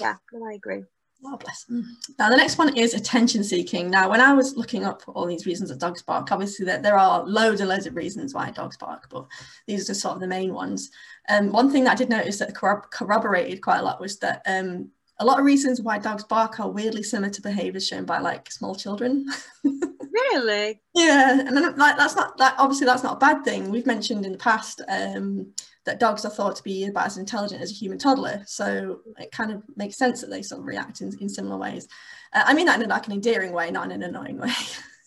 Yeah, 0.00 0.16
I 0.46 0.52
agree. 0.52 0.84
Oh, 1.24 1.36
bless 1.36 1.64
them. 1.64 1.96
Now, 2.18 2.30
the 2.30 2.36
next 2.36 2.58
one 2.58 2.76
is 2.76 2.94
attention 2.94 3.42
seeking. 3.42 3.90
Now, 3.90 4.08
when 4.08 4.20
I 4.20 4.32
was 4.34 4.56
looking 4.56 4.84
up 4.84 5.02
all 5.08 5.26
these 5.26 5.46
reasons 5.46 5.70
that 5.70 5.80
dogs 5.80 6.00
bark, 6.02 6.30
obviously 6.30 6.64
there, 6.64 6.80
there 6.80 6.96
are 6.96 7.24
loads 7.24 7.60
and 7.60 7.68
loads 7.68 7.86
of 7.86 7.96
reasons 7.96 8.34
why 8.34 8.50
dogs 8.50 8.76
bark, 8.76 9.08
but 9.10 9.26
these 9.66 9.84
are 9.84 9.92
just 9.92 10.00
sort 10.00 10.14
of 10.14 10.20
the 10.20 10.28
main 10.28 10.54
ones. 10.54 10.90
Um, 11.28 11.50
one 11.50 11.70
thing 11.70 11.84
that 11.84 11.92
I 11.92 11.96
did 11.96 12.08
notice 12.08 12.38
that 12.38 12.54
corroborated 12.54 13.62
quite 13.62 13.78
a 13.78 13.82
lot 13.82 14.00
was 14.00 14.18
that 14.20 14.42
um, 14.46 14.90
a 15.18 15.24
lot 15.24 15.40
of 15.40 15.44
reasons 15.44 15.80
why 15.80 15.98
dogs 15.98 16.24
bark 16.24 16.60
are 16.60 16.70
weirdly 16.70 17.02
similar 17.02 17.30
to 17.30 17.42
behaviors 17.42 17.86
shown 17.86 18.04
by 18.04 18.18
like 18.18 18.50
small 18.52 18.74
children. 18.74 19.26
really? 19.64 20.80
Yeah, 20.94 21.40
and 21.40 21.56
then, 21.56 21.76
like 21.76 21.96
that's 21.96 22.14
not 22.14 22.38
that 22.38 22.54
obviously 22.58 22.86
that's 22.86 23.02
not 23.02 23.16
a 23.16 23.18
bad 23.18 23.44
thing. 23.44 23.70
We've 23.70 23.86
mentioned 23.86 24.24
in 24.24 24.32
the 24.32 24.38
past 24.38 24.80
um, 24.88 25.52
that 25.88 25.98
dogs 25.98 26.24
are 26.26 26.30
thought 26.30 26.54
to 26.54 26.62
be 26.62 26.84
about 26.84 27.06
as 27.06 27.16
intelligent 27.16 27.62
as 27.62 27.70
a 27.70 27.74
human 27.74 27.98
toddler. 27.98 28.42
So 28.46 29.00
it 29.18 29.32
kind 29.32 29.50
of 29.50 29.62
makes 29.74 29.96
sense 29.96 30.20
that 30.20 30.28
they 30.28 30.42
sort 30.42 30.60
of 30.60 30.66
react 30.66 31.00
in, 31.00 31.16
in 31.18 31.30
similar 31.30 31.56
ways. 31.56 31.88
Uh, 32.34 32.42
I 32.44 32.52
mean 32.52 32.66
that 32.66 32.80
in 32.80 32.88
like 32.90 33.06
an 33.06 33.14
endearing 33.14 33.52
way, 33.52 33.70
not 33.70 33.86
in 33.86 33.92
an 33.92 34.02
annoying 34.02 34.38
way. 34.38 34.52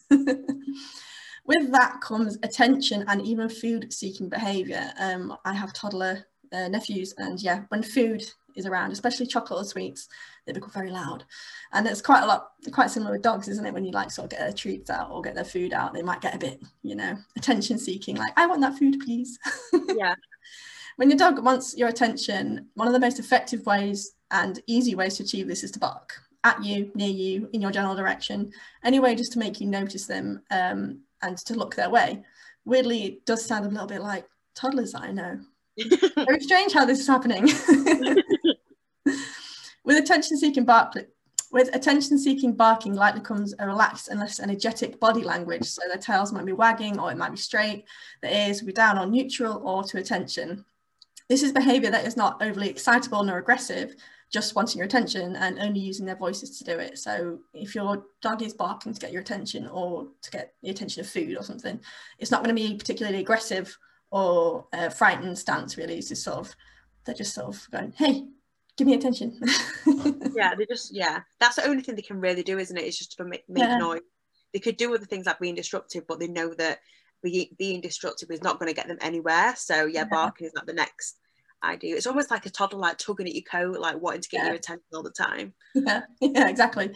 With 1.45 1.71
that 1.71 2.01
comes 2.01 2.37
attention 2.41 3.05
and 3.07 3.21
even 3.21 3.47
food 3.47 3.93
seeking 3.93 4.27
behaviour. 4.27 4.91
Um, 4.99 5.37
I 5.45 5.53
have 5.53 5.71
toddler 5.73 6.25
uh, 6.51 6.67
nephews 6.67 7.13
and 7.17 7.39
yeah, 7.39 7.61
when 7.69 7.83
food 7.83 8.23
is 8.55 8.65
around, 8.65 8.91
especially 8.91 9.27
chocolate 9.27 9.61
or 9.61 9.63
sweets, 9.63 10.09
they 10.45 10.53
become 10.53 10.71
very 10.71 10.89
loud. 10.89 11.23
And 11.73 11.85
it's 11.87 12.01
quite 12.01 12.23
a 12.23 12.25
lot, 12.25 12.51
quite 12.71 12.89
similar 12.89 13.11
with 13.11 13.21
dogs, 13.21 13.47
isn't 13.47 13.65
it? 13.65 13.73
When 13.73 13.85
you 13.85 13.91
like 13.91 14.11
sort 14.11 14.25
of 14.25 14.31
get 14.31 14.39
their 14.39 14.51
treats 14.53 14.89
out 14.89 15.11
or 15.11 15.21
get 15.21 15.35
their 15.35 15.45
food 15.45 15.73
out, 15.73 15.93
they 15.93 16.01
might 16.01 16.21
get 16.21 16.35
a 16.35 16.39
bit, 16.39 16.61
you 16.81 16.95
know, 16.95 17.17
attention 17.37 17.77
seeking, 17.77 18.17
like, 18.17 18.33
I 18.35 18.47
want 18.47 18.61
that 18.61 18.77
food, 18.77 18.99
please. 18.99 19.37
Yeah. 19.95 20.15
When 21.01 21.09
your 21.09 21.17
dog 21.17 21.43
wants 21.43 21.75
your 21.75 21.89
attention, 21.89 22.67
one 22.75 22.85
of 22.85 22.93
the 22.93 22.99
most 22.99 23.17
effective 23.17 23.65
ways 23.65 24.11
and 24.29 24.61
easy 24.67 24.93
ways 24.93 25.17
to 25.17 25.23
achieve 25.23 25.47
this 25.47 25.63
is 25.63 25.71
to 25.71 25.79
bark 25.79 26.13
at 26.43 26.63
you, 26.63 26.91
near 26.93 27.09
you, 27.09 27.49
in 27.53 27.59
your 27.59 27.71
general 27.71 27.95
direction, 27.95 28.51
anyway, 28.83 29.15
just 29.15 29.33
to 29.33 29.39
make 29.39 29.59
you 29.59 29.65
notice 29.65 30.05
them 30.05 30.43
um, 30.51 30.99
and 31.23 31.39
to 31.39 31.55
look 31.55 31.73
their 31.73 31.89
way. 31.89 32.23
Weirdly, 32.65 33.03
it 33.05 33.25
does 33.25 33.43
sound 33.43 33.65
a 33.65 33.69
little 33.69 33.87
bit 33.87 34.03
like 34.03 34.27
toddlers 34.53 34.93
I 34.93 35.09
know. 35.11 35.39
Very 36.15 36.39
strange 36.39 36.71
how 36.71 36.85
this 36.85 36.99
is 36.99 37.07
happening. 37.07 37.45
with 39.83 39.97
attention 39.97 40.37
seeking 40.37 40.65
bark, 40.65 40.93
with 41.51 41.75
attention 41.75 42.19
seeking 42.19 42.53
barking 42.53 42.93
likely 42.93 43.21
comes 43.21 43.55
a 43.57 43.65
relaxed 43.65 44.09
and 44.09 44.19
less 44.19 44.39
energetic 44.39 44.99
body 44.99 45.23
language. 45.23 45.65
So 45.65 45.81
their 45.87 45.97
tails 45.97 46.31
might 46.31 46.45
be 46.45 46.53
wagging 46.53 46.99
or 46.99 47.11
it 47.11 47.17
might 47.17 47.31
be 47.31 47.37
straight, 47.37 47.85
the 48.21 48.31
ears 48.31 48.61
will 48.61 48.67
be 48.67 48.73
down 48.73 48.99
or 48.99 49.07
neutral 49.07 49.67
or 49.67 49.83
to 49.85 49.97
attention. 49.97 50.63
This 51.31 51.43
is 51.43 51.53
behaviour 51.53 51.89
that 51.91 52.05
is 52.05 52.17
not 52.17 52.43
overly 52.43 52.67
excitable 52.67 53.23
nor 53.23 53.37
aggressive, 53.37 53.95
just 54.33 54.53
wanting 54.53 54.79
your 54.79 54.85
attention 54.85 55.37
and 55.37 55.59
only 55.59 55.79
using 55.79 56.05
their 56.05 56.17
voices 56.17 56.57
to 56.57 56.65
do 56.65 56.77
it. 56.77 56.97
So 56.97 57.39
if 57.53 57.73
your 57.73 58.03
dog 58.21 58.41
is 58.41 58.53
barking 58.53 58.93
to 58.93 58.99
get 58.99 59.13
your 59.13 59.21
attention 59.21 59.65
or 59.65 60.09
to 60.23 60.31
get 60.31 60.55
the 60.61 60.71
attention 60.71 60.99
of 60.99 61.07
food 61.07 61.37
or 61.37 61.43
something, 61.43 61.79
it's 62.19 62.31
not 62.31 62.43
going 62.43 62.53
to 62.53 62.61
be 62.61 62.75
particularly 62.75 63.19
aggressive 63.19 63.73
or 64.11 64.67
uh, 64.73 64.89
frightened 64.89 65.37
stance 65.37 65.77
really. 65.77 65.99
It's 65.99 66.09
just 66.09 66.25
sort 66.25 66.39
of, 66.39 66.53
they're 67.05 67.15
just 67.15 67.33
sort 67.33 67.47
of 67.47 67.65
going, 67.71 67.93
hey, 67.95 68.27
give 68.75 68.87
me 68.87 68.95
attention. 68.95 69.39
yeah, 70.35 70.53
they 70.53 70.65
just, 70.65 70.93
yeah, 70.93 71.21
that's 71.39 71.55
the 71.55 71.65
only 71.65 71.81
thing 71.81 71.95
they 71.95 72.01
can 72.01 72.19
really 72.19 72.43
do, 72.43 72.57
isn't 72.57 72.75
it? 72.75 72.83
It's 72.83 72.97
just 72.97 73.15
to 73.15 73.23
make, 73.23 73.47
make 73.47 73.63
yeah. 73.63 73.77
noise. 73.77 74.01
They 74.51 74.59
could 74.59 74.75
do 74.75 74.93
other 74.93 75.05
things 75.05 75.27
like 75.27 75.39
being 75.39 75.55
disruptive, 75.55 76.05
but 76.09 76.19
they 76.19 76.27
know 76.27 76.53
that 76.55 76.79
being 77.23 77.79
destructive 77.79 78.31
is 78.31 78.43
not 78.43 78.59
going 78.59 78.67
to 78.67 78.75
get 78.75 78.89
them 78.89 78.97
anywhere. 78.99 79.53
So 79.55 79.85
yeah, 79.85 80.01
yeah. 80.01 80.03
barking 80.09 80.47
is 80.47 80.53
like 80.53 80.65
the 80.65 80.73
next 80.73 81.19
I 81.63 81.75
do. 81.75 81.87
It's 81.95 82.07
almost 82.07 82.31
like 82.31 82.45
a 82.45 82.49
toddler 82.49 82.79
like 82.79 82.97
tugging 82.97 83.27
at 83.27 83.35
your 83.35 83.43
coat, 83.43 83.79
like 83.79 84.01
wanting 84.01 84.21
to 84.21 84.29
get 84.29 84.39
yeah. 84.39 84.45
your 84.47 84.55
attention 84.55 84.85
all 84.93 85.03
the 85.03 85.11
time. 85.11 85.53
Yeah, 85.73 86.01
yeah, 86.19 86.49
exactly. 86.49 86.91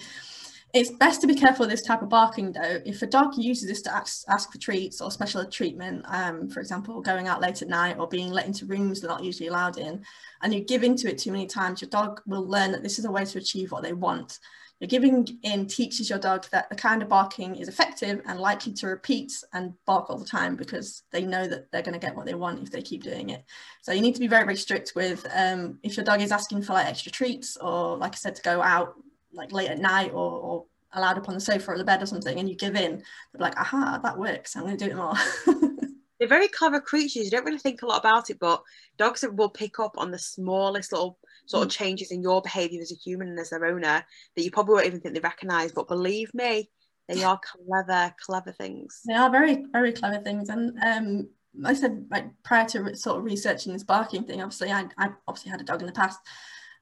It's 0.76 0.92
best 0.92 1.22
to 1.22 1.28
be 1.28 1.36
careful 1.36 1.64
of 1.64 1.72
this 1.72 1.84
type 1.84 2.02
of 2.02 2.10
barking 2.10 2.52
though. 2.52 2.82
If 2.86 3.02
a 3.02 3.08
dog 3.08 3.38
uses 3.38 3.70
this 3.70 3.82
to 3.84 3.96
ask, 3.96 4.26
ask 4.28 4.52
for 4.52 4.58
treats 4.58 5.00
or 5.00 5.10
special 5.10 5.46
treatment, 5.46 6.04
um, 6.10 6.50
for 6.50 6.60
example, 6.60 7.00
going 7.00 7.30
out 7.30 7.40
late 7.40 7.62
at 7.62 7.70
night 7.70 7.96
or 7.98 8.10
being 8.10 8.30
let 8.30 8.46
into 8.46 8.66
rooms 8.66 9.00
they're 9.00 9.10
not 9.10 9.24
usually 9.24 9.48
allowed 9.48 9.78
in, 9.78 10.04
and 10.42 10.54
you 10.54 10.60
give 10.60 10.84
into 10.84 11.10
it 11.10 11.18
too 11.18 11.32
many 11.32 11.46
times, 11.46 11.82
your 11.82 11.90
dog 11.90 12.20
will 12.28 12.46
learn 12.46 12.74
that 12.74 12.84
this 12.84 13.00
is 13.00 13.06
a 13.06 13.12
way 13.12 13.24
to 13.24 13.38
achieve 13.38 13.72
what 13.72 13.84
they 13.84 13.94
want. 13.94 14.38
Your 14.82 14.90
giving 14.90 15.26
in 15.44 15.66
teaches 15.66 16.10
your 16.10 16.20
dog 16.20 16.46
that 16.52 16.70
the 16.70 16.76
kind 16.76 17.02
of 17.02 17.08
barking 17.08 17.56
is 17.56 17.70
effective 17.70 18.22
and 18.26 18.38
likely 18.38 18.74
to 18.74 18.88
repeat 18.88 19.32
and 19.54 19.72
bark 19.86 20.10
all 20.10 20.18
the 20.18 20.26
time 20.26 20.58
because 20.58 21.04
they 21.12 21.22
know 21.22 21.48
that 21.48 21.72
they're 21.72 21.84
going 21.84 21.98
to 21.98 22.06
get 22.06 22.18
what 22.18 22.26
they 22.26 22.34
want 22.34 22.62
if 22.62 22.70
they 22.70 22.82
keep 22.82 23.02
doing 23.02 23.30
it. 23.30 23.46
So 23.82 23.94
you 23.94 24.02
need 24.02 24.16
to 24.16 24.20
be 24.20 24.28
very, 24.28 24.44
very 24.44 24.58
strict 24.58 24.92
with 24.94 25.26
um, 25.34 25.80
if 25.84 25.96
your 25.96 26.04
dog 26.04 26.20
is 26.20 26.34
asking 26.34 26.64
for 26.64 26.74
like 26.74 26.88
extra 26.88 27.14
treats 27.14 27.56
or 27.56 27.96
like 27.96 28.12
I 28.12 28.18
said, 28.18 28.36
to 28.36 28.42
go 28.42 28.62
out 28.62 28.96
like 29.36 29.52
late 29.52 29.70
at 29.70 29.80
night 29.80 30.12
or, 30.12 30.32
or 30.32 30.66
allowed 30.94 31.18
up 31.18 31.28
on 31.28 31.36
the 31.36 31.42
sofa 31.42 31.72
or 31.72 31.78
the 31.78 31.84
bed 31.84 32.02
or 32.02 32.06
something 32.06 32.40
and 32.40 32.50
you 32.50 32.56
give 32.56 32.76
in, 32.76 33.04
they're 33.34 33.42
like, 33.42 33.60
aha, 33.60 34.00
that 34.02 34.18
works. 34.18 34.56
I'm 34.56 34.64
going 34.64 34.78
to 34.78 34.86
do 34.86 34.92
it 34.92 34.98
more. 34.98 35.14
They're 36.20 36.30
very 36.30 36.48
clever 36.48 36.80
creatures. 36.80 37.26
You 37.26 37.32
don't 37.32 37.44
really 37.44 37.60
think 37.60 37.82
a 37.82 37.86
lot 37.86 38.00
about 38.00 38.30
it, 38.30 38.40
but 38.40 38.64
dogs 38.98 39.26
will 39.34 39.50
pick 39.50 39.80
up 39.80 39.98
on 39.98 40.12
the 40.12 40.20
smallest 40.20 40.94
little 40.94 41.20
sort 41.46 41.66
of 41.66 41.72
mm. 41.72 41.76
changes 41.76 42.12
in 42.12 42.22
your 42.22 42.42
behaviour 42.42 42.82
as 42.82 42.92
a 42.92 42.96
human 42.96 43.28
and 43.28 43.40
as 43.40 43.50
their 43.50 43.66
owner 43.66 44.06
that 44.36 44.44
you 44.44 44.50
probably 44.50 44.76
won't 44.76 44.88
even 44.88 45.02
think 45.02 45.14
they 45.14 45.20
recognise. 45.20 45.74
But 45.74 45.90
believe 45.90 46.34
me, 46.34 46.70
they 47.08 47.24
are 47.24 47.40
clever, 47.40 48.16
clever 48.20 48.52
things. 48.54 49.02
They 49.06 49.14
are 49.14 49.30
very, 49.30 49.66
very 49.72 49.92
clever 49.92 50.24
things. 50.24 50.50
And 50.50 50.78
um, 50.84 51.30
I 51.64 51.74
said 51.74 52.08
like 52.10 52.26
prior 52.44 52.68
to 52.70 52.96
sort 52.96 53.18
of 53.18 53.26
researching 53.26 53.74
this 53.74 53.84
barking 53.84 54.24
thing, 54.24 54.42
obviously 54.42 54.72
I, 54.72 54.88
I 54.98 55.10
obviously 55.28 55.52
had 55.52 55.62
a 55.62 55.66
dog 55.66 55.82
in 55.82 55.88
the 55.88 55.94
past, 55.94 56.20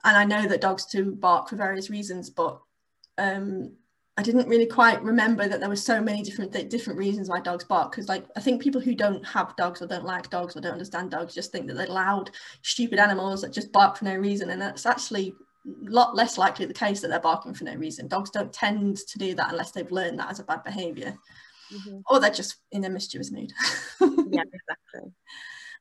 and 0.04 0.18
I 0.18 0.26
know 0.26 0.48
that 0.48 0.62
dogs 0.62 0.86
do 0.86 1.12
bark 1.12 1.50
for 1.50 1.56
various 1.56 1.90
reasons, 1.90 2.30
but 2.30 2.60
um, 3.18 3.72
I 4.18 4.22
didn't 4.22 4.48
really 4.48 4.68
quite 4.68 5.02
remember 5.02 5.48
that 5.48 5.60
there 5.60 5.70
were 5.70 5.76
so 5.76 6.02
many 6.02 6.22
different 6.22 6.54
th- 6.54 6.70
different 6.70 7.00
reasons 7.00 7.30
why 7.30 7.40
dogs 7.40 7.64
bark. 7.64 7.92
Because 7.92 8.10
like 8.10 8.26
I 8.36 8.42
think 8.42 8.62
people 8.62 8.82
who 8.82 8.94
don't 8.94 9.26
have 9.26 9.56
dogs 9.56 9.82
or 9.82 9.88
don't 9.88 10.06
like 10.06 10.30
dogs 10.30 10.56
or 10.56 10.62
don't 10.62 10.74
understand 10.74 11.12
dogs 11.12 11.34
just 11.34 11.52
think 11.52 11.68
that 11.68 11.76
they're 11.76 11.88
loud, 11.88 12.32
stupid 12.62 13.00
animals 13.00 13.42
that 13.42 13.54
just 13.54 13.72
bark 13.72 13.98
for 13.98 14.06
no 14.06 14.16
reason, 14.16 14.50
and 14.50 14.62
that's 14.62 14.86
actually 14.86 15.34
a 15.66 15.90
lot 15.90 16.16
less 16.16 16.38
likely 16.38 16.66
the 16.66 16.74
case 16.74 17.02
that 17.02 17.08
they're 17.08 17.20
barking 17.20 17.54
for 17.54 17.64
no 17.64 17.76
reason. 17.76 18.08
Dogs 18.08 18.30
don't 18.30 18.54
tend 18.54 18.98
to 18.98 19.18
do 19.18 19.34
that 19.36 19.52
unless 19.52 19.72
they've 19.72 19.92
learned 19.92 20.20
that 20.20 20.30
as 20.30 20.40
a 20.40 20.44
bad 20.44 20.64
behaviour, 20.64 21.18
mm-hmm. 21.74 22.00
or 22.08 22.20
they're 22.20 22.30
just 22.30 22.58
in 22.72 22.84
a 22.84 22.90
mischievous 22.90 23.32
mood. 23.32 23.52
yeah, 24.02 24.44
exactly. 24.44 25.12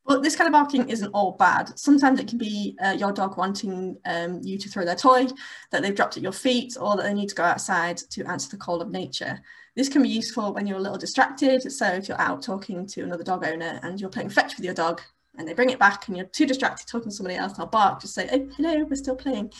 But 0.04 0.22
this 0.22 0.34
kind 0.34 0.48
of 0.48 0.52
barking 0.52 0.88
isn't 0.88 1.10
all 1.10 1.32
bad. 1.32 1.78
Sometimes 1.78 2.18
it 2.18 2.26
can 2.26 2.38
be 2.38 2.76
uh, 2.84 2.90
your 2.98 3.12
dog 3.12 3.36
wanting 3.38 3.96
um, 4.04 4.40
you 4.42 4.58
to 4.58 4.68
throw 4.68 4.84
their 4.84 4.96
toy 4.96 5.26
that 5.70 5.82
they've 5.82 5.94
dropped 5.94 6.16
at 6.16 6.22
your 6.22 6.32
feet 6.32 6.76
or 6.80 6.96
that 6.96 7.04
they 7.04 7.14
need 7.14 7.28
to 7.28 7.34
go 7.36 7.44
outside 7.44 7.98
to 7.98 8.24
answer 8.24 8.50
the 8.50 8.56
call 8.56 8.82
of 8.82 8.90
nature. 8.90 9.40
This 9.76 9.88
can 9.88 10.02
be 10.02 10.08
useful 10.08 10.52
when 10.52 10.66
you're 10.66 10.78
a 10.78 10.80
little 10.80 10.98
distracted. 10.98 11.70
So 11.72 11.86
if 11.86 12.08
you're 12.08 12.20
out 12.20 12.42
talking 12.42 12.86
to 12.88 13.02
another 13.02 13.22
dog 13.22 13.46
owner 13.46 13.78
and 13.82 14.00
you're 14.00 14.10
playing 14.10 14.30
fetch 14.30 14.56
with 14.56 14.64
your 14.64 14.74
dog 14.74 15.00
and 15.38 15.46
they 15.46 15.54
bring 15.54 15.70
it 15.70 15.78
back 15.78 16.08
and 16.08 16.16
you're 16.16 16.26
too 16.26 16.46
distracted 16.46 16.88
talking 16.88 17.10
to 17.10 17.16
somebody 17.16 17.36
else, 17.36 17.52
they'll 17.52 17.66
bark, 17.66 18.00
just 18.00 18.14
say, 18.14 18.28
oh, 18.32 18.48
hello, 18.56 18.84
we're 18.84 18.96
still 18.96 19.16
playing. 19.16 19.52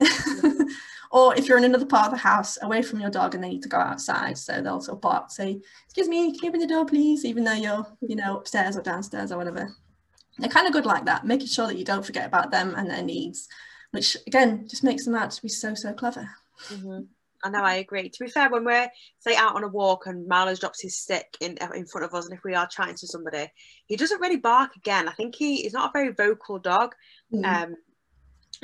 or 1.10 1.34
if 1.34 1.48
you're 1.48 1.58
in 1.58 1.64
another 1.64 1.84
part 1.84 2.06
of 2.06 2.12
the 2.12 2.18
house 2.18 2.56
away 2.62 2.82
from 2.82 3.00
your 3.00 3.10
dog 3.10 3.34
and 3.34 3.42
they 3.42 3.48
need 3.48 3.62
to 3.64 3.68
go 3.68 3.78
outside, 3.78 4.38
so 4.38 4.62
they'll 4.62 4.80
sort 4.80 4.96
of 4.96 5.02
bark, 5.02 5.32
say, 5.32 5.60
excuse 5.86 6.08
me, 6.08 6.30
can 6.32 6.44
you 6.44 6.48
open 6.50 6.60
the 6.60 6.68
door, 6.68 6.86
please? 6.86 7.24
Even 7.24 7.42
though 7.42 7.52
you're, 7.52 7.86
you 8.00 8.14
know, 8.14 8.38
upstairs 8.38 8.76
or 8.76 8.82
downstairs 8.82 9.32
or 9.32 9.36
whatever 9.36 9.76
they're 10.38 10.48
kind 10.48 10.66
of 10.66 10.72
good 10.72 10.86
like 10.86 11.04
that, 11.06 11.26
making 11.26 11.48
sure 11.48 11.66
that 11.66 11.78
you 11.78 11.84
don't 11.84 12.04
forget 12.04 12.26
about 12.26 12.50
them 12.50 12.74
and 12.76 12.90
their 12.90 13.02
needs, 13.02 13.48
which 13.90 14.16
again 14.26 14.66
just 14.68 14.84
makes 14.84 15.04
them 15.04 15.14
out 15.14 15.30
to 15.30 15.42
be 15.42 15.48
so 15.48 15.74
so 15.74 15.92
clever. 15.92 16.28
Mm-hmm. 16.68 17.00
I 17.44 17.50
know, 17.50 17.62
I 17.62 17.74
agree. 17.74 18.08
To 18.08 18.24
be 18.24 18.30
fair, 18.30 18.50
when 18.50 18.64
we're 18.64 18.90
say 19.20 19.36
out 19.36 19.54
on 19.54 19.62
a 19.62 19.68
walk 19.68 20.06
and 20.06 20.26
Marlo's 20.26 20.58
drops 20.58 20.82
his 20.82 20.98
stick 20.98 21.36
in 21.40 21.58
in 21.74 21.86
front 21.86 22.04
of 22.04 22.14
us, 22.14 22.26
and 22.26 22.34
if 22.34 22.44
we 22.44 22.54
are 22.54 22.66
chatting 22.66 22.96
to 22.96 23.06
somebody, 23.06 23.48
he 23.86 23.96
doesn't 23.96 24.20
really 24.20 24.36
bark 24.36 24.76
again. 24.76 25.08
I 25.08 25.12
think 25.12 25.34
he 25.34 25.66
is 25.66 25.72
not 25.72 25.90
a 25.90 25.92
very 25.92 26.12
vocal 26.12 26.58
dog. 26.58 26.94
Mm. 27.32 27.44
Um, 27.44 27.76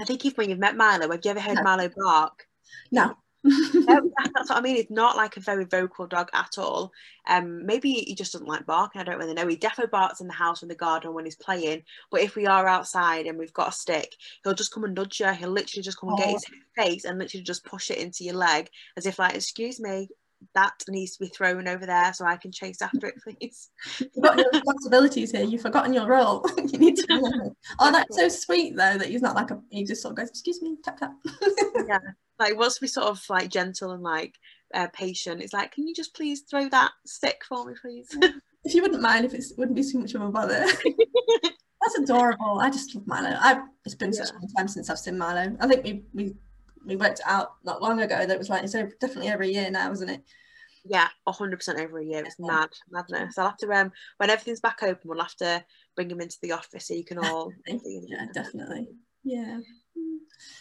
I 0.01 0.05
think 0.05 0.25
if 0.25 0.37
when 0.37 0.51
you've 0.51 0.59
met 0.59 0.77
Milo, 0.77 1.11
have 1.11 1.21
you 1.25 1.31
ever 1.31 1.41
heard 1.41 1.57
no. 1.57 1.63
Milo 1.63 1.89
bark? 1.97 2.47
No 2.91 3.17
no, 3.45 4.11
that's 4.35 4.49
what 4.49 4.59
I 4.59 4.61
mean. 4.61 4.77
It's 4.77 4.91
not 4.91 5.17
like 5.17 5.37
a 5.37 5.41
very 5.41 5.65
vocal 5.65 6.07
dog 6.07 6.31
at 6.33 6.59
all. 6.59 6.93
Um, 7.27 7.65
maybe 7.65 7.93
he 7.93 8.15
just 8.15 8.33
doesn't 8.33 8.49
like 8.49 8.67
barking. 8.67 9.01
I 9.01 9.05
don't 9.05 9.19
really 9.19 9.35
know. 9.35 9.47
He 9.47 9.57
definitely 9.57 9.91
barks 9.91 10.21
in 10.21 10.27
the 10.27 10.33
house 10.33 10.63
in 10.63 10.69
the 10.69 10.75
garden 10.75 11.15
when 11.15 11.25
he's 11.25 11.37
playing. 11.37 11.83
But 12.11 12.23
if 12.23 12.35
we 12.35 12.47
are 12.47 12.67
outside 12.67 13.27
and 13.27 13.39
we've 13.39 13.53
got 13.53 13.69
a 13.69 13.73
stick, 13.73 14.15
he'll 14.43 14.55
just 14.55 14.73
come 14.73 14.85
and 14.85 14.95
nudge 14.95 15.21
you. 15.21 15.31
He'll 15.33 15.51
literally 15.51 15.83
just 15.83 16.01
come 16.01 16.11
and 16.11 16.19
get 16.19 16.29
oh. 16.29 16.33
his 16.33 16.45
face 16.77 17.05
and 17.05 17.19
literally 17.19 17.45
just 17.45 17.65
push 17.65 17.91
it 17.91 17.99
into 17.99 18.25
your 18.25 18.35
leg 18.35 18.71
as 18.97 19.07
if 19.07 19.19
like, 19.19 19.35
excuse 19.35 19.79
me, 19.79 20.09
that 20.55 20.75
needs 20.89 21.17
to 21.17 21.25
be 21.25 21.31
thrown 21.31 21.69
over 21.69 21.87
there 21.87 22.13
so 22.13 22.25
I 22.25 22.37
can 22.37 22.53
chase 22.53 22.83
after 22.83 23.07
it, 23.07 23.15
please. 23.23 23.71
You've 23.99 24.23
got 24.23 24.39
your 24.39 24.51
responsibilities 24.53 25.33
here. 25.33 25.45
You've 25.45 25.63
forgotten 25.63 25.93
your 25.93 26.07
role. 26.07 26.45
you 26.59 26.79
need 26.79 26.97
to. 26.97 27.55
Oh, 27.79 27.91
that's 27.91 28.17
so 28.17 28.29
sweet 28.29 28.77
though 28.77 28.99
that 28.99 29.09
he's 29.09 29.23
not 29.23 29.35
like 29.35 29.51
a. 29.51 29.61
He 29.71 29.85
just 29.85 30.03
sort 30.03 30.13
of 30.13 30.17
goes, 30.17 30.29
"Excuse 30.29 30.63
me, 30.63 30.77
tap 30.85 30.99
tap." 30.99 31.13
yeah, 31.89 31.99
like 32.39 32.57
wants 32.57 32.77
to 32.77 32.83
be 32.83 32.87
sort 32.87 33.07
of 33.07 33.23
like 33.29 33.49
gentle 33.49 33.93
and 33.93 34.03
like 34.03 34.35
uh, 34.75 34.89
patient. 34.93 35.43
It's 35.43 35.53
like, 35.53 35.73
can 35.73 35.89
you 35.89 35.95
just 35.95 36.15
please 36.15 36.43
throw 36.43 36.69
that 36.69 36.93
stick 37.07 37.43
for 37.49 37.65
me, 37.65 37.75
please? 37.81 38.09
if 38.65 38.75
you 38.75 38.83
wouldn't 38.83 39.03
mind, 39.03 39.25
if 39.25 39.35
it 39.35 39.45
wouldn't 39.57 39.77
be 39.77 39.83
too 39.83 39.99
much 39.99 40.15
of 40.15 40.23
a 40.23 40.29
bother. 40.29 40.67
That's 41.85 41.99
adorable. 41.99 42.61
I 42.61 42.71
just 42.71 42.95
love 42.95 43.07
Milo. 43.07 43.37
I've 43.41 43.63
it's 43.85 43.95
been 43.95 44.13
yeah. 44.13 44.25
such 44.25 44.31
a 44.31 44.35
long 44.35 44.49
time 44.57 44.69
since 44.69 44.89
I've 44.89 44.99
seen 44.99 45.19
Milo. 45.19 45.57
I 45.61 45.67
think 45.67 45.85
we 45.85 46.05
we 46.15 46.35
we 46.87 46.97
worked 46.97 47.21
out 47.25 47.53
not 47.65 47.83
long 47.83 48.01
ago 48.01 48.19
that 48.19 48.31
it 48.31 48.39
was 48.39 48.49
like 48.49 48.65
it's 48.65 48.73
definitely 48.73 49.29
every 49.29 49.53
year 49.53 49.71
now, 49.71 49.91
isn't 49.93 50.09
it? 50.09 50.23
Yeah, 50.85 51.09
hundred 51.27 51.57
percent 51.57 51.81
every 51.81 52.09
year. 52.09 52.25
It's 52.25 52.39
mad, 52.39 52.69
madness. 52.91 53.39
I'll 53.39 53.49
have 53.49 53.57
to 53.59 53.73
um 53.73 53.93
when 54.19 54.31
everything's 54.31 54.61
back 54.61 54.83
open, 54.83 55.09
we'll 55.09 55.21
have 55.21 55.37
to 55.37 55.65
bring 55.97 56.09
them 56.09 56.21
into 56.21 56.37
the 56.43 56.53
office 56.53 56.89
so 56.89 56.95
you 56.95 57.05
can 57.05 57.19
all. 57.19 57.53
yeah, 57.67 58.27
definitely. 58.33 58.89
Yeah. 59.23 59.61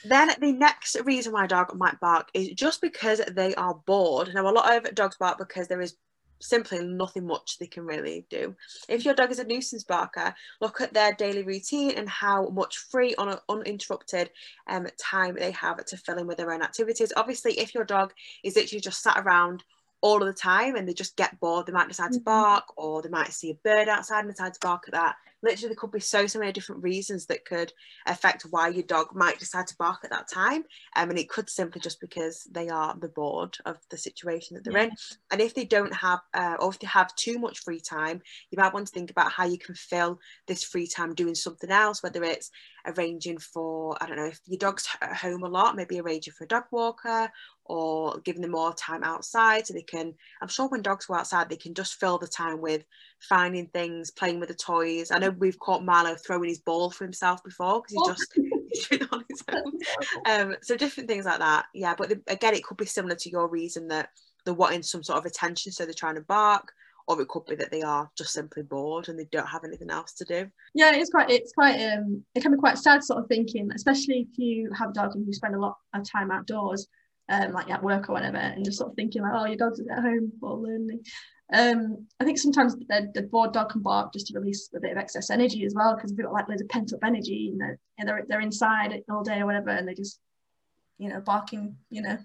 Then 0.05 0.29
the 0.39 0.53
next 0.53 0.97
reason 1.03 1.33
why 1.33 1.45
a 1.45 1.47
dog 1.47 1.75
might 1.75 1.99
bark 1.99 2.29
is 2.33 2.49
just 2.49 2.81
because 2.81 3.21
they 3.31 3.53
are 3.55 3.75
bored. 3.85 4.31
Now, 4.33 4.47
a 4.47 4.51
lot 4.51 4.85
of 4.85 4.95
dogs 4.95 5.17
bark 5.17 5.37
because 5.37 5.67
there 5.67 5.81
is 5.81 5.95
simply 6.43 6.83
nothing 6.83 7.25
much 7.25 7.57
they 7.57 7.65
can 7.65 7.85
really 7.85 8.25
do. 8.29 8.55
If 8.89 9.05
your 9.05 9.13
dog 9.13 9.31
is 9.31 9.39
a 9.39 9.43
nuisance 9.43 9.83
barker, 9.83 10.33
look 10.61 10.81
at 10.81 10.93
their 10.93 11.13
daily 11.13 11.43
routine 11.43 11.91
and 11.91 12.09
how 12.09 12.49
much 12.49 12.77
free, 12.77 13.15
un- 13.15 13.39
uninterrupted 13.49 14.29
um, 14.67 14.87
time 14.99 15.35
they 15.35 15.51
have 15.51 15.83
to 15.85 15.97
fill 15.97 16.17
in 16.17 16.27
with 16.27 16.37
their 16.37 16.53
own 16.53 16.61
activities. 16.61 17.13
Obviously, 17.15 17.59
if 17.59 17.73
your 17.73 17.85
dog 17.85 18.13
is 18.43 18.55
literally 18.55 18.81
just 18.81 19.01
sat 19.01 19.17
around 19.17 19.63
all 20.01 20.21
of 20.21 20.27
the 20.27 20.33
time 20.33 20.75
and 20.75 20.87
they 20.87 20.93
just 20.93 21.15
get 21.15 21.39
bored, 21.39 21.65
they 21.65 21.71
might 21.71 21.87
decide 21.87 22.11
to 22.11 22.19
mm-hmm. 22.19 22.25
bark 22.25 22.65
or 22.75 23.01
they 23.01 23.09
might 23.09 23.31
see 23.31 23.51
a 23.51 23.55
bird 23.63 23.87
outside 23.87 24.19
and 24.19 24.29
decide 24.29 24.53
to 24.53 24.59
bark 24.61 24.83
at 24.87 24.93
that 24.93 25.15
literally 25.43 25.67
there 25.67 25.79
could 25.79 25.91
be 25.91 25.99
so 25.99 26.25
so 26.25 26.39
many 26.39 26.51
different 26.51 26.81
reasons 26.81 27.25
that 27.27 27.45
could 27.45 27.71
affect 28.07 28.43
why 28.49 28.69
your 28.69 28.83
dog 28.83 29.07
might 29.13 29.37
decide 29.37 29.67
to 29.67 29.75
bark 29.77 29.99
at 30.03 30.09
that 30.09 30.27
time 30.27 30.63
um, 30.95 31.09
and 31.09 31.19
it 31.19 31.29
could 31.29 31.49
simply 31.49 31.81
just 31.81 31.99
because 31.99 32.47
they 32.51 32.69
are 32.69 32.95
the 32.99 33.09
bored 33.09 33.55
of 33.65 33.77
the 33.89 33.97
situation 33.97 34.55
that 34.55 34.63
they're 34.63 34.77
yeah. 34.77 34.85
in 34.85 34.91
and 35.31 35.41
if 35.41 35.53
they 35.53 35.65
don't 35.65 35.93
have 35.93 36.19
uh, 36.33 36.55
or 36.59 36.69
if 36.69 36.79
they 36.79 36.87
have 36.87 37.13
too 37.15 37.37
much 37.37 37.59
free 37.59 37.79
time 37.79 38.21
you 38.49 38.57
might 38.57 38.73
want 38.73 38.87
to 38.87 38.93
think 38.93 39.11
about 39.11 39.31
how 39.31 39.45
you 39.45 39.57
can 39.57 39.75
fill 39.75 40.17
this 40.47 40.63
free 40.63 40.87
time 40.87 41.13
doing 41.13 41.35
something 41.35 41.69
else 41.69 42.01
whether 42.01 42.23
it's 42.23 42.49
arranging 42.87 43.37
for 43.37 43.95
i 44.01 44.07
don't 44.07 44.17
know 44.17 44.25
if 44.25 44.39
your 44.45 44.57
dog's 44.57 44.87
at 45.01 45.15
home 45.15 45.43
a 45.43 45.47
lot 45.47 45.75
maybe 45.75 45.99
arranging 45.99 46.33
for 46.33 46.45
a 46.45 46.47
dog 46.47 46.63
walker 46.71 47.29
or 47.65 48.19
giving 48.19 48.41
them 48.41 48.51
more 48.51 48.73
time 48.73 49.03
outside 49.03 49.65
so 49.65 49.73
they 49.73 49.81
can 49.81 50.13
i'm 50.41 50.47
sure 50.47 50.67
when 50.67 50.81
dogs 50.81 51.05
go 51.05 51.13
outside 51.13 51.49
they 51.49 51.55
can 51.55 51.73
just 51.73 51.99
fill 51.99 52.17
the 52.17 52.27
time 52.27 52.59
with 52.59 52.83
finding 53.19 53.67
things 53.67 54.11
playing 54.11 54.39
with 54.39 54.49
the 54.49 54.55
toys 54.55 55.11
i 55.11 55.17
know 55.17 55.29
we've 55.31 55.59
caught 55.59 55.81
Marlo 55.81 56.17
throwing 56.25 56.49
his 56.49 56.59
ball 56.59 56.89
for 56.89 57.03
himself 57.05 57.43
before 57.43 57.81
because 57.81 57.93
he 57.93 57.99
oh. 57.99 58.13
just 58.13 58.39
he's 58.89 59.07
on 59.11 59.23
his 59.29 59.43
own 59.53 59.71
um, 60.25 60.55
so 60.61 60.75
different 60.75 61.09
things 61.09 61.25
like 61.25 61.39
that 61.39 61.65
yeah 61.73 61.95
but 61.97 62.09
the, 62.09 62.21
again 62.27 62.53
it 62.53 62.63
could 62.63 62.77
be 62.77 62.85
similar 62.85 63.15
to 63.15 63.29
your 63.29 63.47
reason 63.47 63.87
that 63.87 64.09
they're 64.45 64.53
wanting 64.53 64.83
some 64.83 65.03
sort 65.03 65.17
of 65.17 65.25
attention 65.25 65.71
so 65.71 65.85
they're 65.85 65.93
trying 65.93 66.15
to 66.15 66.21
bark 66.21 66.73
or 67.07 67.19
it 67.21 67.27
could 67.27 67.45
be 67.45 67.55
that 67.55 67.71
they 67.71 67.81
are 67.81 68.09
just 68.17 68.33
simply 68.33 68.63
bored 68.63 69.09
and 69.09 69.19
they 69.19 69.27
don't 69.31 69.47
have 69.47 69.63
anything 69.63 69.89
else 69.89 70.13
to 70.13 70.25
do. 70.25 70.47
Yeah, 70.73 70.93
it's 70.95 71.09
quite 71.09 71.29
it's 71.29 71.51
quite 71.51 71.75
um 71.75 72.23
it 72.33 72.41
can 72.41 72.51
be 72.51 72.57
quite 72.57 72.77
sad 72.77 73.03
sort 73.03 73.21
of 73.21 73.27
thinking, 73.27 73.69
especially 73.75 74.27
if 74.29 74.37
you 74.37 74.71
have 74.77 74.91
a 74.91 74.93
dog 74.93 75.15
and 75.15 75.25
you 75.25 75.33
spend 75.33 75.55
a 75.55 75.59
lot 75.59 75.77
of 75.93 76.09
time 76.09 76.31
outdoors, 76.31 76.87
um 77.29 77.53
like 77.53 77.69
at 77.69 77.83
work 77.83 78.09
or 78.09 78.13
whatever, 78.13 78.37
and 78.37 78.65
just 78.65 78.77
sort 78.77 78.91
of 78.91 78.95
thinking 78.95 79.21
like, 79.21 79.33
oh, 79.33 79.45
your 79.45 79.57
dog's 79.57 79.79
at 79.79 80.01
home 80.01 80.31
or 80.41 80.57
lonely. 80.57 80.99
Um, 81.53 82.07
I 82.19 82.23
think 82.23 82.39
sometimes 82.39 82.75
the, 82.75 83.11
the 83.13 83.23
bored 83.23 83.53
dog 83.53 83.69
can 83.69 83.81
bark 83.81 84.13
just 84.13 84.27
to 84.27 84.39
release 84.39 84.69
a 84.75 84.79
bit 84.79 84.91
of 84.91 84.97
excess 84.97 85.29
energy 85.29 85.65
as 85.65 85.75
well, 85.75 85.95
because 85.95 86.11
they've 86.11 86.25
got 86.25 86.33
like 86.33 86.49
loads 86.49 86.61
of 86.61 86.69
pent 86.69 86.93
up 86.93 86.99
energy, 87.03 87.51
you 87.51 87.57
know, 87.57 87.75
and 87.99 88.07
they're 88.07 88.25
they're 88.27 88.41
inside 88.41 89.03
all 89.09 89.23
day 89.23 89.39
or 89.39 89.45
whatever, 89.45 89.69
and 89.69 89.87
they 89.87 89.93
just, 89.93 90.19
you 90.97 91.09
know, 91.09 91.19
barking, 91.21 91.75
you 91.89 92.01
know, 92.01 92.17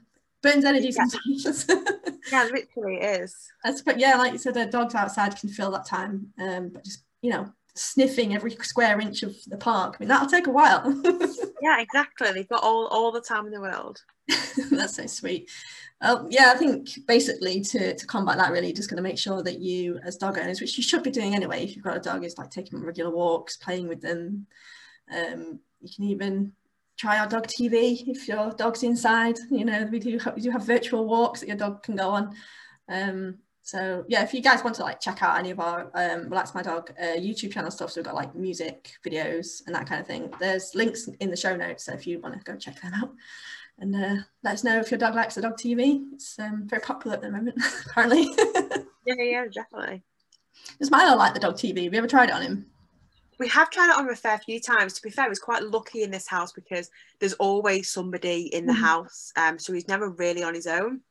burns 0.42 0.64
energy 0.64 0.88
yeah. 0.88 1.04
sometimes. 1.04 1.66
yeah, 2.32 2.48
literally 2.50 2.96
is. 2.96 3.36
That's 3.64 3.82
but 3.82 3.98
yeah, 3.98 4.16
like 4.16 4.32
you 4.32 4.38
said, 4.38 4.54
the 4.54 4.66
dogs 4.66 4.94
outside 4.94 5.36
can 5.36 5.48
fill 5.48 5.72
that 5.72 5.86
time. 5.86 6.32
Um, 6.40 6.70
but 6.70 6.84
just 6.84 7.04
you 7.20 7.30
know, 7.30 7.52
sniffing 7.74 8.34
every 8.34 8.50
square 8.62 9.00
inch 9.00 9.22
of 9.22 9.36
the 9.46 9.56
park. 9.56 9.96
I 9.96 10.02
mean, 10.02 10.08
that'll 10.08 10.28
take 10.28 10.46
a 10.46 10.50
while. 10.50 10.82
yeah, 11.62 11.80
exactly. 11.80 12.32
They've 12.32 12.48
got 12.48 12.62
all 12.62 12.86
all 12.86 13.12
the 13.12 13.20
time 13.20 13.46
in 13.46 13.52
the 13.52 13.60
world. 13.60 14.02
That's 14.70 14.96
so 14.96 15.06
sweet. 15.06 15.50
Um, 16.00 16.28
yeah, 16.30 16.52
I 16.54 16.58
think 16.58 16.90
basically 17.06 17.60
to, 17.60 17.94
to 17.94 18.06
combat 18.06 18.36
that, 18.36 18.52
really, 18.52 18.72
just 18.72 18.88
going 18.88 18.98
to 18.98 19.02
make 19.02 19.18
sure 19.18 19.42
that 19.42 19.58
you, 19.58 19.98
as 20.04 20.16
dog 20.16 20.38
owners, 20.38 20.60
which 20.60 20.76
you 20.76 20.82
should 20.82 21.02
be 21.02 21.10
doing 21.10 21.34
anyway, 21.34 21.64
if 21.64 21.74
you've 21.74 21.84
got 21.84 21.96
a 21.96 22.00
dog, 22.00 22.24
is 22.24 22.38
like 22.38 22.50
taking 22.50 22.84
regular 22.84 23.10
walks, 23.10 23.56
playing 23.56 23.88
with 23.88 24.00
them. 24.00 24.46
Um, 25.12 25.58
you 25.80 25.88
can 25.94 26.04
even 26.04 26.52
try 26.96 27.18
our 27.18 27.26
dog 27.26 27.46
TV 27.46 28.06
if 28.06 28.28
your 28.28 28.52
dog's 28.52 28.82
inside. 28.82 29.38
You 29.50 29.64
know, 29.64 29.88
we 29.90 29.98
do 29.98 30.18
have, 30.18 30.36
we 30.36 30.42
do 30.42 30.50
have 30.50 30.64
virtual 30.64 31.06
walks 31.06 31.40
that 31.40 31.48
your 31.48 31.56
dog 31.56 31.82
can 31.82 31.96
go 31.96 32.10
on. 32.10 32.34
Um, 32.88 33.38
so 33.68 34.02
yeah, 34.08 34.22
if 34.22 34.32
you 34.32 34.40
guys 34.40 34.64
want 34.64 34.76
to 34.76 34.82
like 34.82 34.98
check 34.98 35.22
out 35.22 35.38
any 35.38 35.50
of 35.50 35.60
our 35.60 35.90
um, 35.92 36.30
Relax 36.30 36.54
My 36.54 36.62
Dog 36.62 36.90
uh, 36.98 37.18
YouTube 37.18 37.52
channel 37.52 37.70
stuff, 37.70 37.90
so 37.90 38.00
we've 38.00 38.06
got 38.06 38.14
like 38.14 38.34
music 38.34 38.94
videos 39.04 39.60
and 39.66 39.74
that 39.74 39.86
kind 39.86 40.00
of 40.00 40.06
thing. 40.06 40.32
There's 40.40 40.74
links 40.74 41.06
in 41.20 41.28
the 41.28 41.36
show 41.36 41.54
notes, 41.54 41.84
so 41.84 41.92
if 41.92 42.06
you 42.06 42.18
want 42.18 42.34
to 42.38 42.50
go 42.50 42.56
check 42.56 42.80
them 42.80 42.94
out. 42.94 43.12
And 43.78 43.94
uh, 43.94 44.22
let 44.42 44.54
us 44.54 44.64
know 44.64 44.78
if 44.78 44.90
your 44.90 44.96
dog 44.96 45.14
likes 45.14 45.34
the 45.34 45.42
dog 45.42 45.58
TV. 45.58 46.02
It's 46.14 46.38
um, 46.38 46.62
very 46.64 46.80
popular 46.80 47.16
at 47.16 47.20
the 47.20 47.30
moment, 47.30 47.58
apparently. 47.90 48.30
yeah, 49.06 49.14
yeah, 49.18 49.44
definitely. 49.52 50.02
Does 50.78 50.90
Milo 50.90 51.14
like 51.18 51.34
the 51.34 51.40
dog 51.40 51.56
TV? 51.56 51.84
Have 51.84 51.92
you 51.92 51.98
ever 51.98 52.06
tried 52.06 52.30
it 52.30 52.34
on 52.36 52.40
him? 52.40 52.66
We 53.38 53.48
have 53.48 53.68
tried 53.68 53.90
it 53.90 53.98
on 53.98 54.08
a 54.08 54.16
fair 54.16 54.38
few 54.38 54.62
times. 54.62 54.94
To 54.94 55.02
be 55.02 55.10
fair, 55.10 55.28
he's 55.28 55.40
quite 55.40 55.62
lucky 55.62 56.04
in 56.04 56.10
this 56.10 56.26
house 56.26 56.52
because 56.52 56.90
there's 57.20 57.34
always 57.34 57.90
somebody 57.90 58.46
in 58.54 58.64
the 58.64 58.72
mm-hmm. 58.72 58.82
house. 58.82 59.30
Um, 59.36 59.58
so 59.58 59.74
he's 59.74 59.88
never 59.88 60.08
really 60.08 60.42
on 60.42 60.54
his 60.54 60.66
own. 60.66 61.02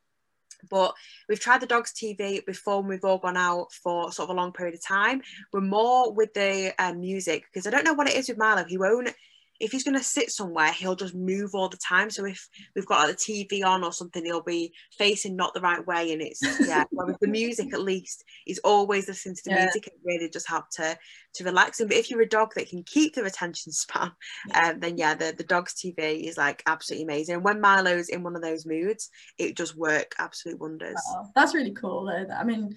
But 0.70 0.94
we've 1.28 1.40
tried 1.40 1.62
the 1.62 1.68
dogs 1.68 1.94
TV 1.94 2.46
before 2.46 2.80
and 2.80 2.90
we've 2.90 3.06
all 3.06 3.18
gone 3.18 3.38
out 3.38 3.72
for 3.74 4.12
sort 4.12 4.30
of 4.30 4.36
a 4.36 4.40
long 4.40 4.52
period 4.52 4.76
of 4.76 4.84
time. 4.84 5.22
We're 5.54 5.62
more 5.62 6.12
with 6.12 6.34
the 6.34 6.74
um, 6.80 7.00
music 7.00 7.46
because 7.46 7.68
I 7.68 7.70
don't 7.70 7.86
know 7.86 7.94
what 7.94 8.10
it 8.10 8.16
is 8.16 8.30
with 8.30 8.38
Milo. 8.38 8.64
He 8.64 8.78
won't 8.78 9.14
if 9.60 9.72
he's 9.72 9.84
going 9.84 9.98
to 9.98 10.04
sit 10.04 10.32
somewhere, 10.32 10.72
he'll 10.72 10.96
just 10.96 11.16
move 11.16 11.56
all 11.56 11.70
the 11.70 11.78
time. 11.78 12.10
So 12.10 12.26
if 12.26 12.48
we've 12.76 12.86
got 12.86 13.08
like, 13.08 13.18
the 13.18 13.48
TV 13.50 13.66
on 13.66 13.84
or 13.84 13.92
something, 13.92 14.24
he'll 14.24 14.42
be 14.42 14.74
facing 14.98 15.36
not 15.36 15.54
the 15.54 15.62
right 15.62 15.86
way, 15.86 16.14
and 16.14 16.22
it's 16.22 16.42
yeah. 16.68 16.84
the 16.92 17.28
music, 17.28 17.74
at 17.74 17.82
least, 17.82 18.24
he's 18.46 18.60
always 18.60 19.08
listening 19.08 19.36
to 19.36 19.42
the 19.46 19.52
yeah. 19.52 19.64
music. 19.64 19.88
It 19.88 19.94
really 20.04 20.30
just 20.30 20.48
help 20.48 20.70
to 20.72 20.98
to 21.36 21.44
relax 21.44 21.80
him. 21.80 21.88
But 21.88 21.98
if 21.98 22.10
you're 22.10 22.22
a 22.22 22.30
dog 22.30 22.54
that 22.56 22.70
can 22.70 22.84
keep 22.84 23.16
their 23.16 23.26
attention 23.26 23.72
span, 23.72 24.12
yeah. 24.50 24.70
Um, 24.70 24.80
then 24.80 24.98
yeah, 24.98 25.16
the 25.16 25.34
the 25.36 25.44
dog's 25.44 25.74
TV 25.74 26.24
is 26.24 26.38
like 26.38 26.64
absolutely 26.66 27.06
amazing. 27.06 27.36
And 27.36 27.44
when 27.44 27.62
Milo's 27.62 28.10
in 28.10 28.24
one 28.24 28.36
of 28.36 28.42
those 28.42 28.66
moods, 28.66 29.10
it 29.38 29.56
does 29.56 29.76
work 29.76 30.14
absolute 30.20 30.60
wonders. 30.60 31.02
Oh, 31.10 31.30
that's 31.36 31.56
really 31.56 31.74
cool, 31.74 32.06
though. 32.06 32.34
I 32.34 32.44
mean 32.44 32.76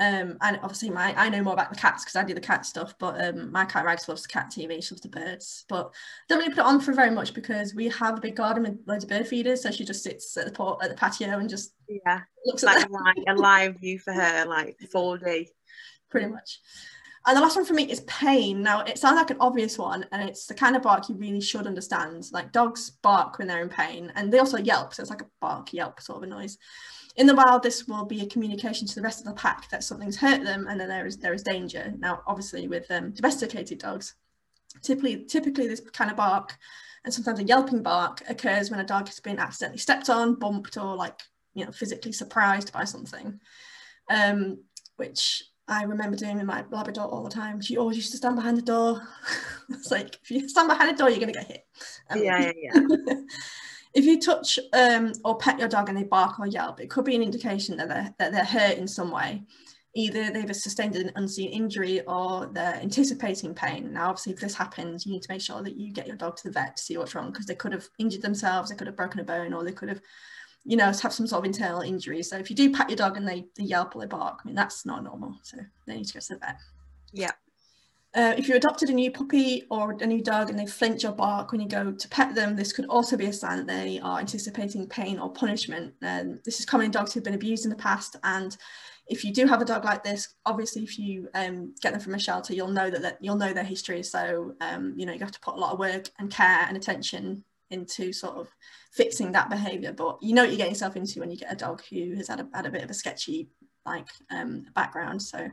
um, 0.00 0.38
and 0.40 0.58
obviously 0.62 0.90
my 0.90 1.14
I 1.16 1.28
know 1.28 1.42
more 1.42 1.52
about 1.52 1.70
the 1.70 1.78
cats 1.78 2.04
because 2.04 2.16
I 2.16 2.24
do 2.24 2.34
the 2.34 2.40
cat 2.40 2.66
stuff, 2.66 2.94
but 2.98 3.22
um, 3.24 3.52
my 3.52 3.64
cat 3.64 3.84
Rags 3.84 4.08
loves 4.08 4.22
the 4.22 4.28
cat 4.28 4.50
TV, 4.50 4.82
she 4.82 4.94
loves 4.94 5.02
the 5.02 5.08
birds. 5.08 5.64
But 5.68 5.94
don't 6.28 6.38
really 6.38 6.50
put 6.50 6.60
it 6.60 6.66
on 6.66 6.80
for 6.80 6.92
very 6.92 7.10
much 7.10 7.32
because 7.32 7.74
we 7.74 7.88
have 7.88 8.18
a 8.18 8.20
big 8.20 8.34
garden 8.34 8.64
with 8.64 8.78
loads 8.86 9.04
of 9.04 9.10
bird 9.10 9.28
feeders, 9.28 9.62
so 9.62 9.70
she 9.70 9.84
just 9.84 10.02
sits 10.02 10.36
at 10.36 10.46
the 10.46 10.52
port 10.52 10.82
at 10.82 10.90
the 10.90 10.96
patio 10.96 11.38
and 11.38 11.48
just 11.48 11.74
yeah 11.88 12.22
looks 12.44 12.64
like 12.64 12.84
a 12.84 12.90
live, 12.90 13.24
a 13.28 13.34
live 13.34 13.80
view 13.80 13.98
for 13.98 14.12
her, 14.12 14.44
like 14.46 14.76
4D. 14.92 15.46
Pretty 16.10 16.26
much. 16.26 16.60
And 17.26 17.36
the 17.36 17.40
last 17.40 17.56
one 17.56 17.64
for 17.64 17.72
me 17.72 17.90
is 17.90 18.00
pain. 18.00 18.62
Now 18.62 18.80
it 18.80 18.98
sounds 18.98 19.16
like 19.16 19.30
an 19.30 19.38
obvious 19.40 19.78
one, 19.78 20.06
and 20.12 20.28
it's 20.28 20.46
the 20.46 20.54
kind 20.54 20.76
of 20.76 20.82
bark 20.82 21.08
you 21.08 21.14
really 21.14 21.40
should 21.40 21.66
understand. 21.66 22.28
Like 22.32 22.52
dogs 22.52 22.90
bark 22.90 23.38
when 23.38 23.48
they're 23.48 23.62
in 23.62 23.68
pain, 23.68 24.12
and 24.14 24.32
they 24.32 24.38
also 24.38 24.58
yelp, 24.58 24.94
so 24.94 25.02
it's 25.02 25.10
like 25.10 25.22
a 25.22 25.30
bark 25.40 25.72
yelp 25.72 26.00
sort 26.00 26.18
of 26.18 26.22
a 26.24 26.26
noise. 26.26 26.58
In 27.16 27.26
the 27.26 27.34
wild, 27.34 27.62
this 27.62 27.86
will 27.86 28.04
be 28.04 28.22
a 28.22 28.26
communication 28.26 28.86
to 28.88 28.94
the 28.94 29.02
rest 29.02 29.20
of 29.20 29.26
the 29.26 29.34
pack 29.34 29.70
that 29.70 29.84
something's 29.84 30.16
hurt 30.16 30.42
them 30.42 30.66
and 30.68 30.80
then 30.80 30.88
there 30.88 31.06
is 31.06 31.16
there 31.16 31.32
is 31.32 31.42
danger. 31.42 31.94
Now, 31.98 32.22
obviously, 32.26 32.68
with 32.68 32.90
um, 32.90 33.12
domesticated 33.12 33.78
dogs, 33.78 34.14
typically 34.82 35.24
typically 35.24 35.68
this 35.68 35.80
kind 35.80 36.10
of 36.10 36.16
bark 36.16 36.58
and 37.04 37.12
sometimes 37.12 37.38
a 37.38 37.44
yelping 37.44 37.82
bark 37.82 38.22
occurs 38.28 38.70
when 38.70 38.80
a 38.80 38.84
dog 38.84 39.06
has 39.06 39.20
been 39.20 39.38
accidentally 39.38 39.78
stepped 39.78 40.08
on, 40.08 40.34
bumped, 40.34 40.76
or 40.76 40.96
like 40.96 41.20
you 41.54 41.64
know 41.64 41.72
physically 41.72 42.12
surprised 42.12 42.72
by 42.72 42.84
something, 42.84 43.40
um, 44.10 44.58
which 44.96 45.44
I 45.66 45.84
remember 45.84 46.16
doing 46.16 46.36
with 46.36 46.44
my 46.44 46.64
Labrador 46.70 47.06
all 47.06 47.24
the 47.24 47.30
time. 47.30 47.60
She 47.60 47.78
always 47.78 47.96
used 47.96 48.10
to 48.10 48.18
stand 48.18 48.36
behind 48.36 48.58
the 48.58 48.62
door. 48.62 49.02
it's 49.70 49.90
like 49.90 50.18
if 50.22 50.30
you 50.30 50.48
stand 50.48 50.68
behind 50.68 50.90
the 50.90 50.98
door, 50.98 51.10
you're 51.10 51.20
gonna 51.20 51.32
get 51.32 51.46
hit. 51.46 51.66
Um, 52.10 52.22
yeah, 52.22 52.52
yeah, 52.56 52.70
yeah. 52.76 53.14
If 53.94 54.04
you 54.04 54.20
touch 54.20 54.58
um, 54.72 55.12
or 55.24 55.38
pet 55.38 55.58
your 55.60 55.68
dog 55.68 55.88
and 55.88 55.96
they 55.96 56.02
bark 56.02 56.40
or 56.40 56.48
yelp, 56.48 56.80
it 56.80 56.90
could 56.90 57.04
be 57.04 57.14
an 57.14 57.22
indication 57.22 57.76
that 57.76 57.88
they're, 57.88 58.12
that 58.18 58.32
they're 58.32 58.44
hurt 58.44 58.76
in 58.76 58.88
some 58.88 59.12
way. 59.12 59.44
Either 59.94 60.32
they've 60.32 60.54
sustained 60.56 60.96
an 60.96 61.12
unseen 61.14 61.50
injury 61.50 62.00
or 62.06 62.46
they're 62.46 62.74
anticipating 62.74 63.54
pain. 63.54 63.92
Now, 63.92 64.08
obviously, 64.08 64.32
if 64.32 64.40
this 64.40 64.56
happens, 64.56 65.06
you 65.06 65.12
need 65.12 65.22
to 65.22 65.32
make 65.32 65.40
sure 65.40 65.62
that 65.62 65.76
you 65.76 65.92
get 65.92 66.08
your 66.08 66.16
dog 66.16 66.36
to 66.38 66.42
the 66.44 66.50
vet 66.50 66.76
to 66.76 66.82
see 66.82 66.98
what's 66.98 67.14
wrong 67.14 67.30
because 67.30 67.46
they 67.46 67.54
could 67.54 67.72
have 67.72 67.88
injured 68.00 68.22
themselves, 68.22 68.68
they 68.68 68.76
could 68.76 68.88
have 68.88 68.96
broken 68.96 69.20
a 69.20 69.24
bone, 69.24 69.54
or 69.54 69.62
they 69.62 69.70
could 69.70 69.88
have, 69.88 70.00
you 70.64 70.76
know, 70.76 70.86
have 70.86 71.12
some 71.12 71.26
sort 71.26 71.40
of 71.40 71.44
internal 71.44 71.80
injury. 71.80 72.22
So 72.22 72.38
if 72.38 72.48
you 72.48 72.56
do 72.56 72.72
pat 72.72 72.88
your 72.88 72.96
dog 72.96 73.16
and 73.16 73.28
they, 73.28 73.46
they 73.56 73.64
yelp 73.64 73.94
or 73.94 74.00
they 74.00 74.06
bark, 74.06 74.40
I 74.42 74.46
mean, 74.46 74.54
that's 74.54 74.86
not 74.86 75.04
normal. 75.04 75.36
So 75.42 75.58
they 75.86 75.96
need 75.96 76.06
to 76.06 76.14
go 76.14 76.20
to 76.20 76.28
the 76.34 76.38
vet. 76.38 76.58
Yeah. 77.12 77.32
Uh, 78.14 78.32
if 78.38 78.48
you 78.48 78.54
adopted 78.54 78.88
a 78.88 78.92
new 78.92 79.10
puppy 79.10 79.64
or 79.70 79.96
a 80.00 80.06
new 80.06 80.22
dog 80.22 80.48
and 80.48 80.58
they 80.58 80.66
flinch 80.66 81.04
or 81.04 81.10
bark 81.10 81.50
when 81.50 81.60
you 81.60 81.68
go 81.68 81.90
to 81.92 82.08
pet 82.08 82.34
them, 82.34 82.54
this 82.54 82.72
could 82.72 82.86
also 82.86 83.16
be 83.16 83.26
a 83.26 83.32
sign 83.32 83.58
that 83.58 83.66
they 83.66 83.98
are 83.98 84.20
anticipating 84.20 84.86
pain 84.86 85.18
or 85.18 85.32
punishment. 85.32 85.92
And 86.00 86.38
this 86.44 86.60
is 86.60 86.66
common 86.66 86.86
in 86.86 86.92
dogs 86.92 87.12
who've 87.12 87.24
been 87.24 87.34
abused 87.34 87.64
in 87.64 87.70
the 87.70 87.76
past. 87.76 88.16
And 88.22 88.56
if 89.08 89.24
you 89.24 89.32
do 89.34 89.46
have 89.46 89.60
a 89.60 89.64
dog 89.64 89.84
like 89.84 90.04
this, 90.04 90.34
obviously, 90.46 90.84
if 90.84 90.96
you 90.96 91.28
um, 91.34 91.74
get 91.82 91.92
them 91.92 92.00
from 92.00 92.14
a 92.14 92.18
shelter, 92.18 92.54
you'll 92.54 92.68
know 92.68 92.88
that, 92.88 93.02
that 93.02 93.18
you'll 93.20 93.36
know 93.36 93.52
their 93.52 93.64
history. 93.64 94.02
So 94.04 94.54
um, 94.60 94.94
you 94.96 95.04
know 95.06 95.12
you 95.12 95.18
have 95.18 95.32
to 95.32 95.40
put 95.40 95.56
a 95.56 95.58
lot 95.58 95.72
of 95.72 95.78
work 95.80 96.08
and 96.18 96.30
care 96.30 96.64
and 96.68 96.76
attention 96.76 97.44
into 97.74 98.12
sort 98.12 98.36
of 98.36 98.48
fixing 98.92 99.32
that 99.32 99.50
behaviour. 99.50 99.92
But 99.92 100.22
you 100.22 100.34
know 100.34 100.42
what 100.42 100.52
you 100.52 100.56
get 100.56 100.70
yourself 100.70 100.96
into 100.96 101.20
when 101.20 101.30
you 101.30 101.36
get 101.36 101.52
a 101.52 101.56
dog 101.56 101.82
who 101.90 102.14
has 102.16 102.28
had 102.28 102.40
a, 102.40 102.48
had 102.54 102.66
a 102.66 102.70
bit 102.70 102.82
of 102.82 102.90
a 102.90 102.94
sketchy 102.94 103.48
like 103.86 104.08
um, 104.30 104.64
background. 104.74 105.20
So 105.20 105.38
mm. 105.38 105.52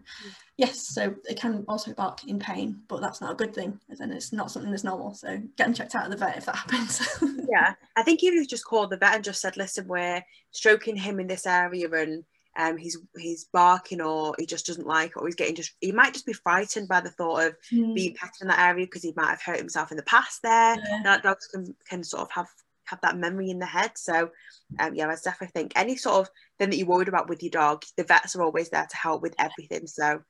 yes, 0.58 0.88
so 0.88 1.14
it 1.30 1.40
can 1.40 1.66
also 1.68 1.94
bark 1.94 2.24
in 2.28 2.40
pain, 2.40 2.82
but 2.88 3.02
that's 3.02 3.22
not 3.22 3.32
a 3.32 3.36
good 3.36 3.54
thing. 3.54 3.80
And 4.00 4.14
it's 4.14 4.32
not 4.32 4.52
something 4.52 4.72
that's 4.72 4.84
normal. 4.84 5.14
So 5.14 5.42
getting 5.58 5.74
checked 5.74 5.96
out 5.96 6.06
at 6.06 6.12
the 6.12 6.18
vet 6.18 6.38
if 6.38 6.46
that 6.46 6.56
happens. 6.72 7.02
yeah, 7.50 7.74
I 7.96 8.04
think 8.04 8.24
even 8.24 8.38
if 8.38 8.44
you 8.44 8.48
just 8.48 8.66
called 8.66 8.90
the 8.90 8.98
vet 8.98 9.16
and 9.16 9.24
just 9.24 9.42
said, 9.42 9.58
"Listen, 9.58 9.88
we're 9.88 10.24
stroking 10.52 10.96
him 10.96 11.20
in 11.20 11.28
this 11.28 11.46
area 11.46 11.90
and." 11.92 12.24
Um, 12.58 12.78
he's 12.78 12.98
he's 13.18 13.46
barking 13.46 14.02
or 14.02 14.36
he 14.38 14.46
just 14.46 14.66
doesn't 14.66 14.86
like 14.86 15.12
it 15.12 15.18
or 15.18 15.26
he's 15.26 15.36
getting 15.36 15.56
just 15.56 15.72
he 15.80 15.94
might 15.94 16.14
just 16.14 16.26
be 16.26 16.34
frightened 16.34 16.90
by 16.90 17.00
the 17.00 17.10
thought 17.10 17.46
of 17.46 17.56
mm. 17.72 17.96
being 17.96 18.14
petted 18.14 18.42
in 18.42 18.50
that 18.50 18.60
area 18.60 18.86
because 18.86 19.04
he 19.04 19.14
might 19.16 19.30
have 19.30 19.42
hurt 19.42 19.58
himself 19.58 19.90
in 19.92 19.98
the 19.98 20.04
past 20.04 20.42
there. 20.44 20.76
Yeah. 20.76 21.02
That 21.04 21.24
dogs 21.24 21.48
can, 21.48 21.74
can 21.90 22.04
sort 22.04 22.24
of 22.24 22.32
have 22.32 22.48
have 22.92 23.02
that 23.02 23.18
memory 23.18 23.50
in 23.50 23.60
the 23.60 23.66
head. 23.66 23.92
So, 23.96 24.30
um, 24.80 24.94
yeah, 24.94 25.08
I 25.08 25.16
definitely 25.16 25.48
think 25.48 25.74
any 25.76 25.96
sort 25.96 26.22
of 26.22 26.30
thing 26.60 26.70
that 26.70 26.78
you're 26.78 26.88
worried 26.88 27.08
about 27.08 27.30
with 27.30 27.42
your 27.42 27.52
dog, 27.52 27.84
the 27.98 28.04
vets 28.04 28.36
are 28.36 28.44
always 28.44 28.70
there 28.70 28.88
to 28.88 28.98
help 28.98 29.22
with 29.22 29.34
everything. 29.40 29.88
So, 29.88 30.22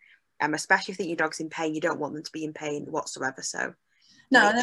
um, 0.42 0.54
especially 0.54 0.94
if 0.94 1.00
you 1.00 1.06
think 1.06 1.10
your 1.10 1.28
dog's 1.28 1.40
in 1.40 1.50
pain, 1.50 1.76
you 1.76 1.82
don't 1.82 2.00
want 2.00 2.14
them 2.14 2.24
to 2.24 2.32
be 2.32 2.44
in 2.44 2.54
pain 2.54 2.86
whatsoever. 2.90 3.42
So, 3.42 3.74
no, 4.32 4.54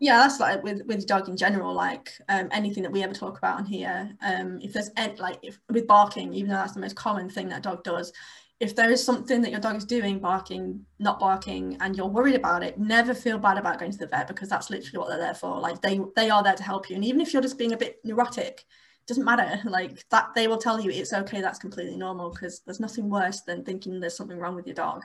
yeah, 0.00 0.18
that's 0.18 0.40
like 0.40 0.62
with 0.62 0.82
with 0.86 1.06
dog 1.06 1.28
in 1.28 1.36
general. 1.36 1.74
Like 1.74 2.12
um, 2.28 2.48
anything 2.52 2.82
that 2.82 2.92
we 2.92 3.02
ever 3.02 3.14
talk 3.14 3.38
about 3.38 3.58
on 3.58 3.66
here, 3.66 4.14
um, 4.22 4.58
if 4.60 4.72
there's 4.72 4.90
ed, 4.96 5.18
like 5.18 5.38
if, 5.42 5.58
with 5.70 5.86
barking, 5.86 6.34
even 6.34 6.50
though 6.50 6.56
that's 6.56 6.74
the 6.74 6.80
most 6.80 6.96
common 6.96 7.28
thing 7.28 7.48
that 7.48 7.62
dog 7.62 7.82
does, 7.82 8.12
if 8.60 8.74
there 8.74 8.90
is 8.90 9.04
something 9.04 9.42
that 9.42 9.50
your 9.50 9.60
dog 9.60 9.76
is 9.76 9.84
doing, 9.84 10.18
barking, 10.18 10.84
not 10.98 11.18
barking, 11.18 11.76
and 11.80 11.96
you're 11.96 12.06
worried 12.06 12.34
about 12.34 12.62
it, 12.62 12.78
never 12.78 13.14
feel 13.14 13.38
bad 13.38 13.58
about 13.58 13.78
going 13.78 13.92
to 13.92 13.98
the 13.98 14.06
vet 14.06 14.28
because 14.28 14.48
that's 14.48 14.70
literally 14.70 14.98
what 14.98 15.08
they're 15.08 15.18
there 15.18 15.34
for. 15.34 15.58
Like 15.60 15.80
they 15.80 16.00
they 16.14 16.30
are 16.30 16.42
there 16.42 16.54
to 16.54 16.62
help 16.62 16.90
you. 16.90 16.96
And 16.96 17.04
even 17.04 17.20
if 17.20 17.32
you're 17.32 17.42
just 17.42 17.58
being 17.58 17.72
a 17.72 17.78
bit 17.78 17.98
neurotic, 18.04 18.64
doesn't 19.06 19.24
matter. 19.24 19.60
Like 19.68 20.08
that 20.10 20.34
they 20.34 20.48
will 20.48 20.58
tell 20.58 20.80
you 20.80 20.90
it's 20.90 21.12
okay, 21.12 21.40
that's 21.40 21.58
completely 21.58 21.96
normal 21.96 22.30
because 22.30 22.60
there's 22.60 22.80
nothing 22.80 23.08
worse 23.08 23.42
than 23.42 23.64
thinking 23.64 24.00
there's 24.00 24.16
something 24.16 24.38
wrong 24.38 24.56
with 24.56 24.66
your 24.66 24.74
dog 24.74 25.02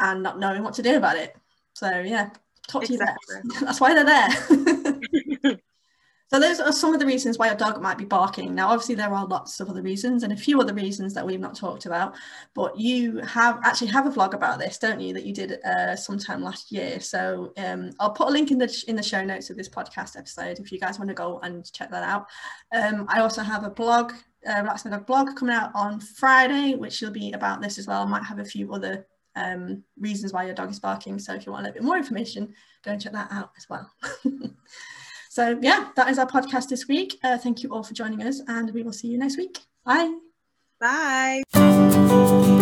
and 0.00 0.22
not 0.22 0.38
knowing 0.38 0.62
what 0.62 0.74
to 0.74 0.82
do 0.82 0.96
about 0.96 1.16
it. 1.16 1.36
So 1.74 2.00
yeah, 2.00 2.30
talk 2.68 2.84
to 2.84 2.92
exactly. 2.92 3.34
your 3.34 3.42
vet. 3.52 3.60
That's 3.64 3.80
why 3.80 3.94
they're 3.94 4.04
there. 4.04 5.58
So 6.30 6.38
those 6.38 6.60
are 6.60 6.72
some 6.72 6.92
of 6.92 7.00
the 7.00 7.06
reasons 7.06 7.38
why 7.38 7.46
your 7.46 7.56
dog 7.56 7.80
might 7.80 7.96
be 7.96 8.04
barking. 8.04 8.54
Now, 8.54 8.68
obviously, 8.68 8.94
there 8.94 9.14
are 9.14 9.26
lots 9.26 9.60
of 9.60 9.70
other 9.70 9.80
reasons 9.80 10.22
and 10.22 10.32
a 10.32 10.36
few 10.36 10.60
other 10.60 10.74
reasons 10.74 11.14
that 11.14 11.24
we've 11.24 11.40
not 11.40 11.56
talked 11.56 11.86
about. 11.86 12.16
But 12.54 12.78
you 12.78 13.20
have 13.20 13.60
actually 13.64 13.86
have 13.88 14.06
a 14.06 14.10
vlog 14.10 14.34
about 14.34 14.58
this, 14.58 14.76
don't 14.76 15.00
you? 15.00 15.14
That 15.14 15.24
you 15.24 15.32
did 15.32 15.64
uh, 15.64 15.96
sometime 15.96 16.42
last 16.42 16.70
year. 16.70 17.00
So 17.00 17.54
um, 17.56 17.92
I'll 17.98 18.12
put 18.12 18.28
a 18.28 18.30
link 18.30 18.50
in 18.50 18.58
the 18.58 18.84
in 18.88 18.96
the 18.96 19.02
show 19.02 19.24
notes 19.24 19.48
of 19.48 19.56
this 19.56 19.70
podcast 19.70 20.18
episode 20.18 20.58
if 20.58 20.70
you 20.70 20.78
guys 20.78 20.98
want 20.98 21.08
to 21.08 21.14
go 21.14 21.40
and 21.42 21.70
check 21.72 21.90
that 21.90 22.04
out. 22.04 22.26
Um, 22.74 23.06
I 23.08 23.20
also 23.20 23.40
have 23.40 23.64
a 23.64 23.70
blog, 23.70 24.12
uh, 24.46 24.60
Relax 24.60 24.84
My 24.84 24.90
Dog 24.90 25.06
blog, 25.06 25.34
coming 25.34 25.54
out 25.54 25.70
on 25.74 25.98
Friday, 25.98 26.74
which 26.74 27.00
will 27.00 27.10
be 27.10 27.32
about 27.32 27.62
this 27.62 27.78
as 27.78 27.86
well. 27.86 28.02
I 28.02 28.06
might 28.06 28.24
have 28.24 28.38
a 28.38 28.44
few 28.44 28.74
other 28.74 29.06
um, 29.36 29.84
reasons 29.98 30.32
why 30.32 30.44
your 30.44 30.54
dog 30.54 30.70
is 30.70 30.80
barking. 30.80 31.18
So 31.18 31.34
if 31.34 31.46
you 31.46 31.52
want 31.52 31.64
a 31.64 31.68
little 31.68 31.80
bit 31.80 31.86
more 31.86 31.96
information, 31.96 32.54
go 32.84 32.92
and 32.92 33.00
check 33.00 33.12
that 33.12 33.30
out 33.30 33.52
as 33.56 33.68
well. 33.68 33.90
So, 35.38 35.56
yeah, 35.62 35.90
that 35.94 36.08
is 36.08 36.18
our 36.18 36.26
podcast 36.26 36.68
this 36.68 36.88
week. 36.88 37.16
Uh, 37.22 37.38
thank 37.38 37.62
you 37.62 37.72
all 37.72 37.84
for 37.84 37.94
joining 37.94 38.24
us, 38.24 38.40
and 38.48 38.74
we 38.74 38.82
will 38.82 38.92
see 38.92 39.06
you 39.06 39.18
next 39.18 39.36
week. 39.36 39.60
Bye. 39.84 40.12
Bye. 40.80 42.54